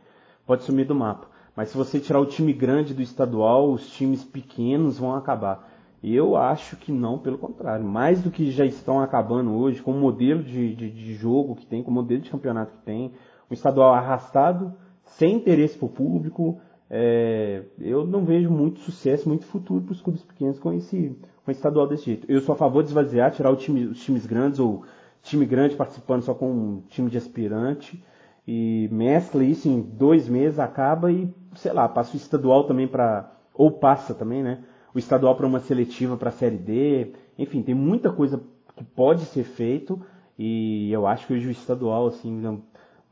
pode 0.46 0.62
sumir 0.62 0.86
do 0.86 0.94
mapa. 0.94 1.33
Mas 1.56 1.68
se 1.68 1.76
você 1.76 2.00
tirar 2.00 2.20
o 2.20 2.26
time 2.26 2.52
grande 2.52 2.94
do 2.94 3.02
estadual, 3.02 3.70
os 3.70 3.88
times 3.90 4.24
pequenos 4.24 4.98
vão 4.98 5.14
acabar. 5.14 5.70
Eu 6.02 6.36
acho 6.36 6.76
que 6.76 6.92
não, 6.92 7.18
pelo 7.18 7.38
contrário. 7.38 7.84
Mais 7.84 8.20
do 8.20 8.30
que 8.30 8.50
já 8.50 8.66
estão 8.66 9.00
acabando 9.00 9.54
hoje, 9.54 9.80
com 9.80 9.92
o 9.92 9.98
modelo 9.98 10.42
de, 10.42 10.74
de, 10.74 10.90
de 10.90 11.14
jogo 11.14 11.54
que 11.54 11.64
tem, 11.64 11.82
com 11.82 11.90
o 11.90 11.94
modelo 11.94 12.20
de 12.20 12.30
campeonato 12.30 12.72
que 12.72 12.82
tem, 12.84 13.12
um 13.50 13.54
estadual 13.54 13.94
arrastado, 13.94 14.74
sem 15.04 15.36
interesse 15.36 15.78
para 15.78 15.86
o 15.86 15.88
público, 15.88 16.60
é, 16.90 17.62
eu 17.80 18.06
não 18.06 18.24
vejo 18.24 18.50
muito 18.50 18.80
sucesso, 18.80 19.28
muito 19.28 19.46
futuro 19.46 19.82
para 19.82 19.92
os 19.92 20.02
clubes 20.02 20.22
pequenos 20.22 20.58
com 20.58 20.72
esse, 20.72 21.16
com 21.44 21.50
esse 21.50 21.58
estadual 21.58 21.86
desse 21.86 22.04
jeito. 22.04 22.30
Eu 22.30 22.40
sou 22.40 22.54
a 22.54 22.58
favor 22.58 22.82
de 22.82 22.90
esvaziar, 22.90 23.30
tirar 23.30 23.54
time, 23.56 23.86
os 23.86 24.00
times 24.02 24.26
grandes 24.26 24.58
ou 24.58 24.84
time 25.22 25.46
grande 25.46 25.74
participando 25.74 26.22
só 26.22 26.34
com 26.34 26.50
um 26.50 26.82
time 26.88 27.08
de 27.08 27.16
aspirante 27.16 28.02
e 28.46 28.88
mescla 28.92 29.42
isso 29.42 29.68
em 29.68 29.80
dois 29.80 30.28
meses, 30.28 30.58
acaba 30.58 31.10
e, 31.10 31.32
sei 31.56 31.72
lá, 31.72 31.88
passa 31.88 32.14
o 32.14 32.16
estadual 32.16 32.64
também 32.64 32.88
para. 32.88 33.32
Ou 33.54 33.70
passa 33.70 34.14
também, 34.14 34.42
né? 34.42 34.64
O 34.94 34.98
estadual 34.98 35.36
para 35.36 35.46
uma 35.46 35.60
seletiva 35.60 36.16
para 36.16 36.28
a 36.28 36.32
Série 36.32 36.56
D. 36.56 37.12
Enfim, 37.38 37.62
tem 37.62 37.74
muita 37.74 38.12
coisa 38.12 38.42
que 38.76 38.84
pode 38.84 39.22
ser 39.26 39.44
feito 39.44 40.00
e 40.38 40.90
eu 40.92 41.06
acho 41.06 41.26
que 41.26 41.34
hoje 41.34 41.48
o 41.48 41.50
estadual, 41.50 42.08
assim, 42.08 42.32
não, 42.32 42.62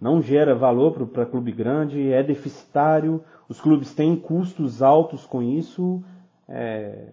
não 0.01 0.21
gera 0.21 0.55
valor 0.55 0.93
para 1.09 1.27
clube 1.27 1.53
grande, 1.53 2.13
é 2.13 2.23
deficitário, 2.23 3.23
os 3.49 3.61
clubes 3.61 3.95
têm 3.95 4.17
custos 4.17 4.83
altos 4.83 5.25
com 5.25 5.43
isso. 5.43 6.03
É, 6.49 7.09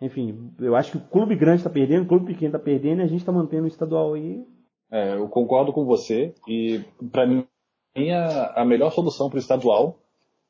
enfim, 0.00 0.50
eu 0.58 0.74
acho 0.74 0.92
que 0.92 0.96
o 0.98 1.08
clube 1.08 1.36
grande 1.36 1.58
está 1.58 1.70
perdendo, 1.70 2.02
o 2.02 2.08
clube 2.08 2.26
pequeno 2.26 2.56
está 2.56 2.58
perdendo 2.58 3.00
e 3.00 3.04
a 3.04 3.06
gente 3.06 3.20
está 3.20 3.32
mantendo 3.32 3.64
o 3.64 3.68
estadual 3.68 4.14
aí. 4.14 4.44
É, 4.90 5.14
eu 5.14 5.28
concordo 5.28 5.72
com 5.72 5.84
você 5.84 6.34
e 6.46 6.84
para 7.10 7.26
mim 7.26 7.46
a, 8.10 8.62
a 8.62 8.64
melhor 8.64 8.90
solução 8.90 9.30
para 9.30 9.36
o 9.36 9.40
estadual 9.40 10.01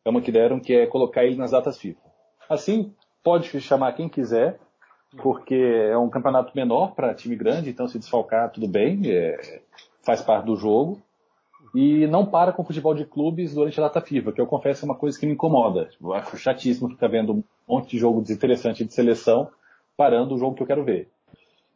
é 0.05 0.11
uma 0.11 0.21
que 0.21 0.33
deram, 0.33 0.61
que 0.61 0.75
é 0.75 0.87
colocar 0.87 1.25
ele 1.25 1.37
nas 1.37 1.53
datas 1.53 1.79
FIFA. 1.79 2.01
Assim, 2.49 2.93
pode 3.23 3.49
chamar 3.61 3.93
quem 3.93 4.09
quiser, 4.09 4.59
porque 5.23 5.55
é 5.55 5.97
um 5.97 6.09
campeonato 6.09 6.53
menor 6.55 6.95
para 6.95 7.15
time 7.15 7.37
grande, 7.37 7.71
então 7.71 7.87
se 7.87 7.99
desfalcar, 7.99 8.51
tudo 8.51 8.67
bem, 8.67 9.01
é, 9.07 9.61
faz 10.03 10.23
parte 10.23 10.47
do 10.47 10.57
jogo. 10.57 11.01
E 11.75 12.07
não 12.07 12.27
para 12.27 12.53
com 12.53 12.65
futebol 12.65 12.95
de 12.95 13.07
clubes 13.07 13.55
durante 13.55 13.81
a 13.81 13.85
data 13.85 14.01
FIFA, 14.01 14.33
que 14.33 14.41
eu 14.41 14.47
confesso 14.47 14.85
é 14.85 14.87
uma 14.87 14.95
coisa 14.95 15.19
que 15.19 15.25
me 15.25 15.33
incomoda. 15.33 15.89
Eu 16.01 16.13
acho 16.13 16.37
chatíssimo 16.37 16.91
ficar 16.91 17.09
vendo 17.09 17.33
um 17.33 17.45
monte 17.67 17.93
de 17.93 17.99
jogo 17.99 18.21
desinteressante 18.21 18.85
de 18.85 18.93
seleção 18.93 19.49
parando 19.97 20.35
o 20.35 20.39
jogo 20.39 20.55
que 20.55 20.63
eu 20.63 20.67
quero 20.67 20.85
ver. 20.85 21.12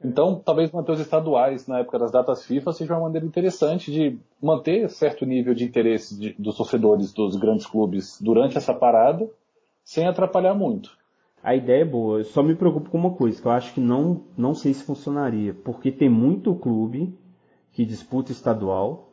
Então, 0.05 0.41
talvez 0.45 0.71
manter 0.71 0.93
os 0.93 1.01
estaduais 1.01 1.67
na 1.67 1.79
época 1.79 1.99
das 1.99 2.13
datas 2.13 2.45
FIFA 2.45 2.73
seja 2.73 2.95
uma 2.95 3.05
maneira 3.05 3.27
interessante 3.27 3.91
de 3.91 4.19
manter 4.43 4.89
certo 4.91 5.25
nível 5.25 5.55
de 5.55 5.65
interesse 5.65 6.19
de, 6.19 6.35
dos 6.39 6.57
torcedores 6.57 7.13
dos 7.13 7.37
grandes 7.37 7.67
clubes 7.67 8.21
durante 8.21 8.59
essa 8.59 8.75
parada, 8.75 9.29
sem 9.83 10.07
atrapalhar 10.07 10.55
muito. 10.55 10.97
A 11.43 11.55
ideia 11.55 11.83
é 11.83 11.85
boa, 11.85 12.19
eu 12.19 12.25
só 12.25 12.43
me 12.43 12.55
preocupo 12.55 12.91
com 12.91 12.99
uma 12.99 13.13
coisa, 13.13 13.41
que 13.41 13.47
eu 13.47 13.53
acho 13.53 13.73
que 13.73 13.81
não, 13.81 14.23
não 14.37 14.55
sei 14.55 14.75
se 14.75 14.85
funcionaria, 14.85 15.55
porque 15.55 15.91
tem 15.91 16.09
muito 16.09 16.55
clube 16.55 17.17
que 17.73 17.85
disputa 17.85 18.33
estadual, 18.33 19.11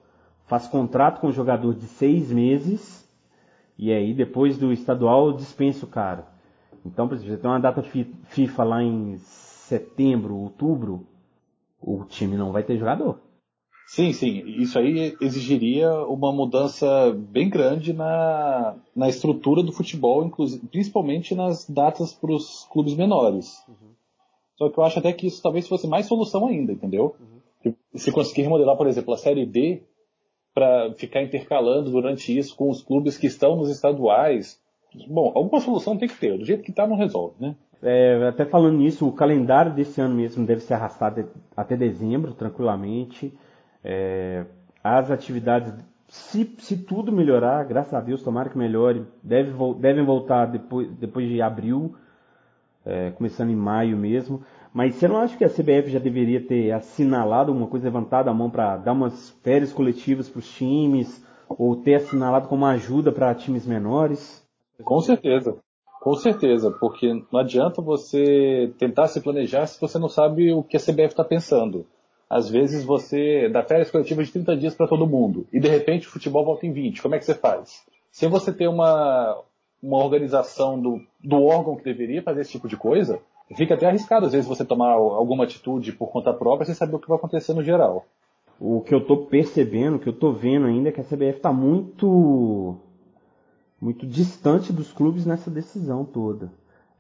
faz 0.48 0.68
contrato 0.68 1.22
com 1.22 1.28
o 1.28 1.32
jogador 1.32 1.74
de 1.74 1.86
seis 1.86 2.32
meses, 2.32 3.08
e 3.78 3.92
aí 3.92 4.14
depois 4.14 4.58
do 4.58 4.74
estadual 4.74 5.32
dispensa 5.32 5.86
o 5.86 5.90
cara. 5.90 6.28
Então, 6.86 7.08
por 7.08 7.16
exemplo, 7.16 7.38
tem 7.38 7.50
uma 7.50 7.60
data 7.60 7.82
FIFA 7.82 8.64
lá 8.64 8.84
em 8.84 9.18
setembro, 9.74 10.38
outubro, 10.38 11.08
o 11.82 12.06
time 12.06 12.38
não 12.38 12.52
vai 12.52 12.64
ter 12.64 12.78
jogador. 12.78 13.20
Sim, 13.88 14.14
sim. 14.14 14.44
Isso 14.62 14.78
aí 14.80 15.16
exigiria 15.20 15.92
uma 16.06 16.32
mudança 16.32 17.12
bem 17.12 17.50
grande 17.50 17.92
na, 17.92 18.76
na 18.96 19.10
estrutura 19.10 19.62
do 19.62 19.72
futebol, 19.72 20.32
principalmente 20.72 21.36
nas 21.36 21.70
datas 21.70 22.14
para 22.14 22.32
os 22.32 22.66
clubes 22.72 22.96
menores. 22.96 23.64
Uhum. 23.68 23.94
Só 24.58 24.70
que 24.70 24.78
eu 24.78 24.84
acho 24.84 25.00
até 25.00 25.12
que 25.12 25.28
isso 25.28 25.42
talvez 25.42 25.68
fosse 25.68 25.88
mais 25.88 26.06
solução 26.06 26.48
ainda, 26.48 26.72
entendeu? 26.72 27.16
Uhum. 27.66 27.74
Se 27.96 28.12
conseguir 28.12 28.44
remodelar, 28.44 28.78
por 28.78 28.88
exemplo, 28.88 29.14
a 29.14 29.18
Série 29.18 29.46
D 29.46 29.84
para 30.54 30.94
ficar 30.94 31.24
intercalando 31.24 31.92
durante 31.92 32.36
isso 32.38 32.56
com 32.56 32.70
os 32.70 32.82
clubes 32.82 33.18
que 33.18 33.28
estão 33.28 33.56
nos 33.56 33.70
estaduais. 33.70 34.62
Bom, 35.08 35.32
alguma 35.36 35.60
solução 35.60 35.98
tem 35.98 36.08
que 36.08 36.20
ter. 36.20 36.38
Do 36.38 36.46
jeito 36.46 36.64
que 36.64 36.70
está, 36.70 36.86
não 36.86 36.96
resolve, 36.96 37.36
né? 37.40 37.56
É, 37.84 38.28
até 38.30 38.46
falando 38.46 38.78
nisso, 38.78 39.06
o 39.06 39.12
calendário 39.12 39.74
desse 39.74 40.00
ano 40.00 40.16
mesmo 40.16 40.46
deve 40.46 40.62
ser 40.62 40.76
arrastado 40.76 41.28
até 41.56 41.76
dezembro, 41.76 42.34
tranquilamente. 42.34 43.38
É, 43.84 44.46
as 44.82 45.12
atividades, 45.12 45.74
se, 46.08 46.56
se 46.60 46.78
tudo 46.78 47.12
melhorar, 47.12 47.66
graças 47.66 47.94
a 47.94 48.00
Deus, 48.00 48.24
tomara 48.24 48.50
que 48.50 48.58
melhore, 48.58 49.06
deve, 49.22 49.52
devem 49.80 50.06
voltar 50.06 50.46
depois, 50.46 50.90
depois 50.92 51.28
de 51.28 51.42
abril, 51.42 51.94
é, 52.86 53.12
começando 53.12 53.50
em 53.50 53.56
maio 53.56 53.98
mesmo. 53.98 54.42
Mas 54.74 54.96
você 54.96 55.08
não 55.08 55.18
acha 55.18 55.38
que 55.38 55.44
a 55.44 55.50
CBF 55.50 55.90
já 55.90 56.00
deveria 56.00 56.40
ter 56.40 56.72
assinalado 56.72 57.52
uma 57.52 57.68
coisa, 57.68 57.86
levantado 57.86 58.30
a 58.30 58.34
mão 58.34 58.50
para 58.50 58.78
dar 58.78 58.94
umas 58.94 59.30
férias 59.44 59.74
coletivas 59.74 60.30
para 60.30 60.40
os 60.40 60.50
times, 60.56 61.22
ou 61.50 61.76
ter 61.76 61.96
assinalado 61.96 62.48
como 62.48 62.66
ajuda 62.66 63.12
para 63.12 63.36
times 63.36 63.68
menores? 63.68 64.42
Com 64.82 65.02
certeza 65.02 65.58
Com 66.04 66.16
certeza, 66.16 66.70
porque 66.70 67.14
não 67.32 67.40
adianta 67.40 67.82
você 67.82 68.74
tentar 68.78 69.08
se 69.08 69.22
planejar 69.22 69.66
se 69.68 69.80
você 69.80 69.98
não 69.98 70.10
sabe 70.10 70.52
o 70.52 70.62
que 70.62 70.76
a 70.76 70.80
CBF 70.80 71.14
está 71.14 71.24
pensando. 71.24 71.86
Às 72.30 72.50
vezes 72.50 72.84
você 72.84 73.48
dá 73.48 73.64
férias 73.64 73.90
coletivas 73.90 74.28
de 74.28 74.34
30 74.34 74.58
dias 74.58 74.76
para 74.76 74.86
todo 74.86 75.08
mundo 75.08 75.48
e 75.54 75.62
de 75.62 75.70
repente 75.70 76.06
o 76.06 76.12
futebol 76.12 76.44
volta 76.44 76.68
em 76.68 76.74
20. 76.74 77.02
Como 77.02 77.16
é 77.16 77.20
que 77.20 77.24
você 77.24 77.34
faz? 77.34 77.86
Se 78.12 78.28
você 78.28 78.52
ter 78.52 78.68
uma, 78.68 79.42
uma 79.82 80.04
organização 80.04 80.78
do, 80.78 81.00
do 81.24 81.42
órgão 81.42 81.78
que 81.78 81.86
deveria 81.86 82.22
fazer 82.22 82.42
esse 82.42 82.52
tipo 82.52 82.68
de 82.68 82.76
coisa, 82.76 83.22
fica 83.56 83.76
até 83.76 83.86
arriscado 83.86 84.26
às 84.26 84.34
vezes 84.34 84.46
você 84.46 84.66
tomar 84.66 84.92
alguma 84.92 85.46
atitude 85.46 85.94
por 85.94 86.12
conta 86.12 86.34
própria 86.34 86.66
sem 86.66 86.76
saber 86.76 86.98
o 86.98 87.00
que 87.00 87.08
vai 87.08 87.18
acontecer 87.18 87.54
no 87.54 87.64
geral. 87.64 88.06
O 88.60 88.82
que 88.82 88.94
eu 88.94 89.00
estou 89.00 89.28
percebendo, 89.28 89.96
o 89.96 90.00
que 90.00 90.10
eu 90.10 90.14
estou 90.14 90.34
vendo 90.34 90.68
ainda 90.68 90.90
é 90.90 90.92
que 90.92 91.00
a 91.00 91.06
CBF 91.06 91.38
está 91.38 91.54
muito 91.54 92.76
muito 93.84 94.08
distante 94.08 94.72
dos 94.72 94.94
clubes 94.94 95.26
nessa 95.26 95.52
decisão 95.52 96.06
toda. 96.06 96.50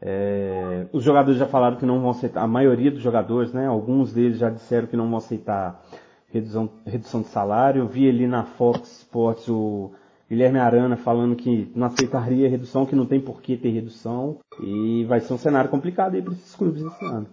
É, 0.02 0.86
os 0.92 1.02
jogadores 1.02 1.40
já 1.40 1.48
falaram 1.48 1.78
que 1.78 1.86
não 1.86 2.02
vão 2.02 2.10
aceitar, 2.10 2.44
a 2.44 2.48
maioria 2.48 2.92
dos 2.92 3.02
jogadores, 3.02 3.54
né, 3.54 3.68
alguns 3.68 4.12
deles 4.12 4.38
já 4.38 4.50
disseram 4.50 4.88
que 4.88 4.98
não 4.98 5.08
vão 5.08 5.18
aceitar 5.18 5.82
redução, 6.28 6.70
redução 6.86 7.22
de 7.22 7.28
salário. 7.28 7.84
Eu 7.84 7.88
vi 7.88 8.10
ali 8.10 8.28
na 8.28 8.44
Fox 8.44 9.00
Sports 9.00 9.48
o 9.48 9.94
Guilherme 10.30 10.60
Arana 10.60 10.98
falando 10.98 11.38
que 11.38 11.72
não 11.74 11.88
aceitaria 11.88 12.50
redução, 12.50 12.86
que 12.86 12.98
não 12.98 13.06
tem 13.06 13.22
por 13.22 13.42
que 13.42 13.56
ter 13.56 13.70
redução. 13.70 14.40
E 14.62 15.06
vai 15.06 15.22
ser 15.22 15.34
um 15.34 15.38
cenário 15.38 15.70
complicado 15.70 16.16
aí 16.16 16.22
para 16.22 16.34
esses 16.34 16.54
clubes 16.54 16.82
esse 16.82 17.06
ano. 17.06 17.28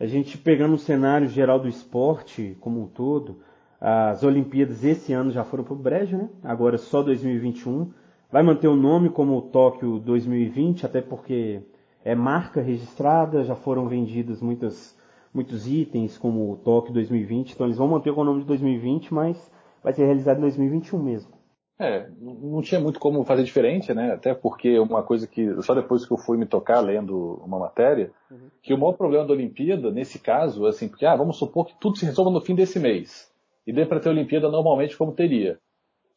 A 0.00 0.06
gente 0.06 0.38
pegando 0.38 0.74
o 0.74 0.78
cenário 0.78 1.28
geral 1.28 1.60
do 1.60 1.68
esporte 1.68 2.56
como 2.58 2.80
um 2.80 2.86
todo, 2.86 3.40
as 3.78 4.22
Olimpíadas 4.22 4.82
esse 4.82 5.12
ano 5.12 5.30
já 5.30 5.44
foram 5.44 5.62
para 5.62 5.74
o 5.74 5.76
brejo, 5.76 6.16
né? 6.16 6.30
Agora 6.42 6.78
só 6.78 7.02
2021. 7.02 7.92
Vai 8.32 8.42
manter 8.42 8.66
o 8.66 8.74
nome 8.74 9.10
como 9.10 9.42
Tóquio 9.42 9.98
2020, 9.98 10.86
até 10.86 11.02
porque 11.02 11.60
é 12.02 12.14
marca 12.14 12.62
registrada, 12.62 13.44
já 13.44 13.54
foram 13.54 13.86
vendidos 13.86 14.40
muitas, 14.40 14.98
muitos 15.34 15.68
itens 15.68 16.16
como 16.16 16.50
o 16.50 16.56
Tóquio 16.56 16.94
2020, 16.94 17.52
então 17.52 17.66
eles 17.66 17.76
vão 17.76 17.88
manter 17.88 18.14
com 18.14 18.22
o 18.22 18.24
nome 18.24 18.40
de 18.40 18.46
2020, 18.46 19.12
mas 19.12 19.52
vai 19.84 19.92
ser 19.92 20.06
realizado 20.06 20.38
em 20.38 20.42
2021 20.42 20.98
mesmo. 20.98 21.30
É, 21.78 22.08
não 22.18 22.62
tinha 22.62 22.80
muito 22.80 22.98
como 22.98 23.22
fazer 23.22 23.42
diferente, 23.42 23.92
né? 23.92 24.12
Até 24.12 24.32
porque 24.32 24.78
uma 24.78 25.02
coisa 25.02 25.26
que 25.26 25.60
só 25.62 25.74
depois 25.74 26.06
que 26.06 26.12
eu 26.12 26.16
fui 26.16 26.38
me 26.38 26.46
tocar 26.46 26.80
lendo 26.80 27.38
uma 27.44 27.58
matéria, 27.58 28.12
uhum. 28.30 28.48
que 28.62 28.72
o 28.72 28.78
maior 28.78 28.94
problema 28.94 29.26
da 29.26 29.34
Olimpíada 29.34 29.90
nesse 29.90 30.18
caso, 30.18 30.64
assim, 30.64 30.88
porque 30.88 31.04
ah, 31.04 31.16
vamos 31.16 31.36
supor 31.36 31.66
que 31.66 31.74
tudo 31.78 31.98
se 31.98 32.06
resolva 32.06 32.30
no 32.30 32.40
fim 32.40 32.54
desse 32.54 32.78
mês 32.78 33.30
e 33.66 33.74
dê 33.74 33.84
para 33.84 34.00
ter 34.00 34.08
a 34.08 34.12
Olimpíada 34.12 34.48
normalmente 34.48 34.96
como 34.96 35.12
teria. 35.12 35.58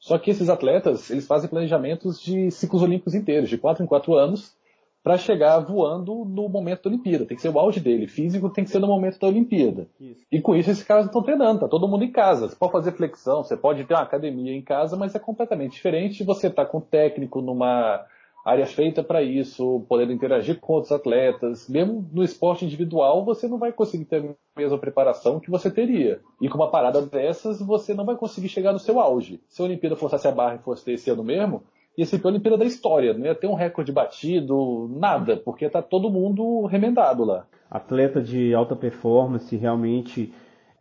Só 0.05 0.19
que 0.19 0.29
esses 0.29 0.49
atletas, 0.49 1.09
eles 1.09 1.25
fazem 1.25 1.49
planejamentos 1.49 2.21
de 2.21 2.51
ciclos 2.51 2.83
olímpicos 2.83 3.15
inteiros, 3.15 3.49
de 3.49 3.57
4 3.57 3.83
em 3.83 3.87
4 3.87 4.13
anos, 4.13 4.55
para 5.03 5.17
chegar 5.17 5.57
voando 5.57 6.23
no 6.23 6.47
momento 6.47 6.83
da 6.83 6.89
Olimpíada. 6.91 7.25
Tem 7.25 7.35
que 7.35 7.41
ser 7.41 7.49
o 7.49 7.57
auge 7.57 7.79
dele. 7.79 8.05
Físico 8.05 8.51
tem 8.51 8.63
que 8.63 8.69
ser 8.69 8.77
no 8.77 8.85
momento 8.85 9.19
da 9.19 9.25
Olimpíada. 9.25 9.87
Isso. 9.99 10.23
E 10.31 10.39
com 10.39 10.55
isso, 10.55 10.69
esses 10.69 10.83
caras 10.83 11.05
não 11.05 11.09
estão 11.09 11.23
treinando, 11.23 11.61
tá 11.61 11.67
todo 11.67 11.87
mundo 11.87 12.03
em 12.03 12.11
casa. 12.11 12.47
Você 12.47 12.55
pode 12.55 12.71
fazer 12.71 12.91
flexão, 12.91 13.43
você 13.43 13.57
pode 13.57 13.83
ter 13.83 13.95
uma 13.95 14.03
academia 14.03 14.53
em 14.53 14.61
casa, 14.61 14.95
mas 14.95 15.15
é 15.15 15.19
completamente 15.19 15.71
diferente 15.71 16.19
de 16.19 16.23
você 16.23 16.49
estar 16.49 16.65
tá 16.65 16.71
com 16.71 16.77
um 16.77 16.81
técnico 16.81 17.41
numa 17.41 18.05
área 18.45 18.67
feita 18.67 19.03
para 19.03 19.23
isso, 19.23 19.83
podendo 19.89 20.13
interagir 20.13 20.59
com 20.59 20.73
outros 20.73 20.91
atletas. 20.91 21.67
Mesmo 21.67 22.07
no 22.13 22.23
esporte 22.23 22.63
individual, 22.63 23.25
você 23.25 23.47
não 23.47 23.57
vai 23.57 23.73
conseguir 23.73 24.05
ter 24.05 24.23
a 24.23 24.59
mesma 24.59 24.77
preparação 24.77 25.39
que 25.39 25.49
você 25.49 25.71
teria. 25.71 26.19
E 26.39 26.47
com 26.47 26.59
uma 26.59 26.69
parada 26.69 27.01
dessas, 27.01 27.59
você 27.59 27.95
não 27.95 28.05
vai 28.05 28.15
conseguir 28.15 28.47
chegar 28.47 28.71
no 28.71 28.77
seu 28.77 28.99
auge. 28.99 29.41
Se 29.47 29.63
a 29.63 29.65
Olimpíada 29.65 29.95
forçasse 29.95 30.27
a 30.27 30.31
barra 30.31 30.55
e 30.55 30.63
fosse 30.63 30.85
ter 30.85 30.93
esse 30.93 31.09
ano 31.09 31.23
mesmo, 31.23 31.63
ia 31.97 32.05
ser 32.05 32.21
a 32.23 32.27
Olimpíada 32.27 32.55
da 32.55 32.65
história. 32.65 33.15
Não 33.15 33.25
ia 33.25 33.33
ter 33.33 33.47
um 33.47 33.55
recorde 33.55 33.91
batido, 33.91 34.87
nada, 34.95 35.37
porque 35.37 35.67
tá 35.67 35.81
todo 35.81 36.11
mundo 36.11 36.67
remendado 36.67 37.25
lá. 37.25 37.47
Atleta 37.71 38.21
de 38.21 38.53
alta 38.53 38.75
performance, 38.75 39.55
realmente 39.55 40.31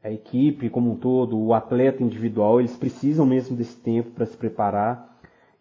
a 0.03 0.11
equipe 0.11 0.68
como 0.68 0.92
um 0.92 0.96
todo, 0.96 1.38
o 1.38 1.55
atleta 1.55 2.03
individual, 2.03 2.61
eles 2.61 2.77
precisam 2.77 3.24
mesmo 3.24 3.57
desse 3.57 3.81
tempo 3.81 4.11
para 4.11 4.27
se 4.27 4.37
preparar 4.37 5.13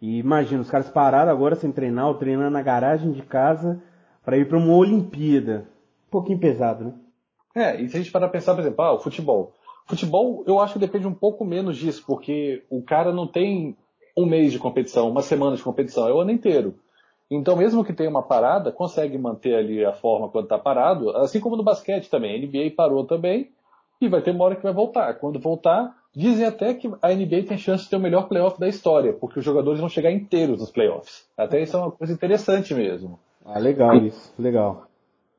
e 0.03 0.19
imagina, 0.19 0.61
os 0.61 0.69
caras 0.69 0.89
pararam 0.89 1.31
agora 1.31 1.55
sem 1.55 1.71
treinar, 1.71 2.09
ou 2.09 2.15
treinando 2.15 2.49
na 2.49 2.61
garagem 2.61 3.13
de 3.13 3.21
casa 3.21 3.81
para 4.21 4.37
ir 4.37 4.49
para 4.49 4.57
uma 4.57 4.75
Olimpíada. 4.75 5.65
Um 6.09 6.11
pouquinho 6.11 6.37
pesado, 6.37 6.83
né? 6.83 6.93
É, 7.55 7.81
e 7.81 7.87
se 7.87 7.95
a 7.95 7.99
gente 8.01 8.11
parar 8.11 8.27
pensar, 8.27 8.53
por 8.53 8.59
exemplo, 8.59 8.83
ah, 8.83 8.91
o 8.91 8.99
futebol. 8.99 9.53
Futebol, 9.87 10.43
eu 10.45 10.59
acho 10.59 10.73
que 10.73 10.79
depende 10.79 11.07
um 11.07 11.13
pouco 11.13 11.45
menos 11.45 11.77
disso, 11.77 12.03
porque 12.05 12.65
o 12.69 12.81
cara 12.83 13.13
não 13.13 13.25
tem 13.25 13.77
um 14.17 14.25
mês 14.25 14.51
de 14.51 14.59
competição, 14.59 15.09
uma 15.09 15.21
semana 15.21 15.55
de 15.55 15.63
competição, 15.63 16.05
é 16.05 16.11
o 16.11 16.19
ano 16.19 16.31
inteiro. 16.31 16.75
Então, 17.31 17.55
mesmo 17.55 17.85
que 17.85 17.93
tenha 17.93 18.09
uma 18.09 18.23
parada, 18.23 18.73
consegue 18.73 19.17
manter 19.17 19.55
ali 19.55 19.85
a 19.85 19.93
forma 19.93 20.27
quando 20.27 20.47
está 20.47 20.59
parado, 20.59 21.15
assim 21.15 21.39
como 21.39 21.55
no 21.55 21.63
basquete 21.63 22.09
também. 22.09 22.35
A 22.35 22.45
NBA 22.45 22.75
parou 22.75 23.05
também 23.05 23.51
e 24.01 24.09
vai 24.09 24.21
ter 24.21 24.31
uma 24.31 24.43
hora 24.43 24.57
que 24.57 24.63
vai 24.63 24.73
voltar. 24.73 25.13
Quando 25.13 25.39
voltar, 25.39 25.95
Dizem 26.15 26.45
até 26.45 26.73
que 26.75 26.87
a 27.01 27.09
NBA 27.09 27.43
tem 27.47 27.57
chance 27.57 27.85
de 27.85 27.89
ter 27.89 27.95
o 27.95 27.99
melhor 27.99 28.27
playoff 28.27 28.59
da 28.59 28.67
história, 28.67 29.13
porque 29.13 29.39
os 29.39 29.45
jogadores 29.45 29.79
vão 29.79 29.89
chegar 29.89 30.11
inteiros 30.11 30.59
nos 30.59 30.69
playoffs. 30.69 31.25
Até 31.35 31.61
isso 31.61 31.75
é 31.75 31.79
uma 31.79 31.91
coisa 31.91 32.13
interessante 32.13 32.73
mesmo. 32.75 33.19
Ah, 33.43 33.57
legal 33.57 33.97
isso, 33.97 34.31
legal. 34.37 34.87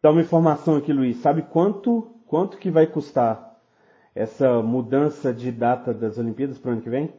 Dá 0.02 0.10
uma 0.10 0.20
informação 0.20 0.76
aqui, 0.76 0.92
Luiz. 0.92 1.16
Sabe 1.18 1.42
quanto, 1.42 2.10
quanto 2.26 2.58
que 2.58 2.70
vai 2.70 2.86
custar 2.86 3.56
essa 4.14 4.60
mudança 4.62 5.32
de 5.32 5.52
data 5.52 5.94
das 5.94 6.18
Olimpíadas 6.18 6.58
para 6.58 6.70
o 6.70 6.72
ano 6.72 6.82
que 6.82 6.90
vem? 6.90 7.12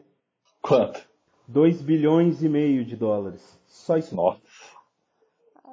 Quanto? 0.61 1.01
2 1.47 1.81
bilhões 1.81 2.43
e 2.43 2.49
meio 2.49 2.83
de 2.83 2.95
dólares. 2.95 3.59
Só 3.67 3.97
isso. 3.97 4.15
Nossa. 4.15 4.41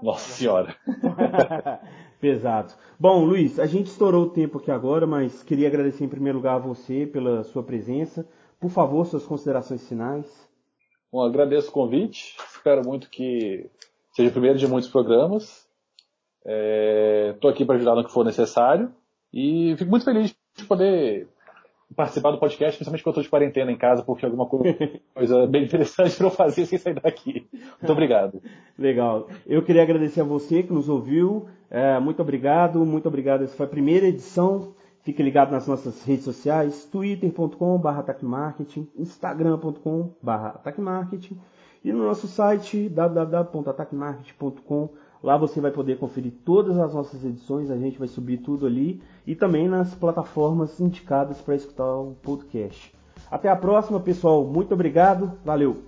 Nossa 0.03 0.33
senhora. 0.33 0.77
Pesado. 2.23 2.73
Bom, 3.01 3.25
Luiz, 3.25 3.59
a 3.59 3.67
gente 3.67 3.89
estourou 3.89 4.27
o 4.27 4.31
tempo 4.31 4.59
aqui 4.59 4.71
agora, 4.71 5.09
mas 5.09 5.43
queria 5.43 5.67
agradecer 5.67 6.05
em 6.05 6.09
primeiro 6.09 6.39
lugar 6.39 6.55
a 6.55 6.59
você 6.61 7.05
pela 7.05 7.43
sua 7.43 7.65
presença. 7.65 8.25
Por 8.61 8.71
favor, 8.71 9.05
suas 9.05 9.27
considerações 9.27 9.89
finais. 9.89 10.49
Bom, 11.11 11.21
agradeço 11.21 11.71
o 11.71 11.73
convite. 11.73 12.37
Espero 12.55 12.87
muito 12.87 13.11
que 13.11 13.69
seja 14.13 14.29
o 14.29 14.33
primeiro 14.33 14.57
de 14.57 14.69
muitos 14.69 14.89
programas. 14.89 15.69
Estou 17.35 17.51
é, 17.51 17.53
aqui 17.53 17.65
para 17.65 17.75
ajudar 17.75 17.97
no 17.97 18.05
que 18.05 18.13
for 18.13 18.25
necessário. 18.25 18.95
E 19.35 19.75
fico 19.77 19.91
muito 19.91 20.05
feliz 20.05 20.33
de 20.57 20.65
poder 20.65 21.27
participar 21.97 22.31
do 22.31 22.39
podcast, 22.39 22.77
principalmente 22.77 23.03
quando 23.03 23.17
eu 23.17 23.21
estou 23.21 23.25
de 23.25 23.31
quarentena 23.31 23.73
em 23.73 23.77
casa, 23.77 24.03
porque 24.03 24.25
alguma 24.25 24.47
coisa 25.15 25.47
bem 25.47 25.65
interessante 25.65 26.17
para 26.17 26.27
eu 26.27 26.31
fazer 26.31 26.67
sem 26.67 26.79
sair 26.79 26.95
daqui. 26.95 27.47
Muito 27.53 27.93
obrigado. 27.93 28.41
Legal. 28.79 29.29
Eu 29.47 29.63
queria 29.63 29.83
agradecer 29.83 30.21
a 30.21 30.25
você 30.25 30.63
que 30.63 30.73
nos 30.73 30.89
ouviu. 30.89 31.49
É, 31.75 31.99
muito 31.99 32.21
obrigado, 32.21 32.85
muito 32.85 33.09
obrigado. 33.09 33.45
Essa 33.45 33.57
foi 33.57 33.65
a 33.65 33.69
primeira 33.69 34.07
edição. 34.07 34.75
Fique 35.03 35.23
ligado 35.23 35.51
nas 35.51 35.67
nossas 35.67 36.05
redes 36.05 36.25
sociais, 36.25 36.85
twitter.com.br 36.85 37.89
ataquemarketing, 37.89 38.87
instagram.com.br 38.97 40.31
ataquemarketing 40.31 41.41
e 41.83 41.91
no 41.91 42.05
nosso 42.05 42.29
site 42.29 42.91
www.ataquemarketing.com 42.91 44.91
Lá 45.23 45.37
você 45.37 45.61
vai 45.61 45.71
poder 45.71 45.99
conferir 45.99 46.33
todas 46.45 46.77
as 46.79 46.93
nossas 46.93 47.25
edições, 47.25 47.71
a 47.71 47.77
gente 47.77 47.99
vai 47.99 48.09
subir 48.09 48.39
tudo 48.39 48.67
ali 48.67 49.01
e 49.27 49.37
também 49.37 49.69
nas 49.69 49.95
plataformas 49.95 50.81
indicadas 50.81 51.41
para 51.41 51.55
escutar 51.55 51.97
o 51.97 52.17
podcast. 52.23 52.93
Até 53.31 53.49
a 53.49 53.57
próxima, 53.57 54.01
pessoal. 54.01 54.45
Muito 54.45 54.75
obrigado. 54.75 55.33
Valeu! 55.45 55.85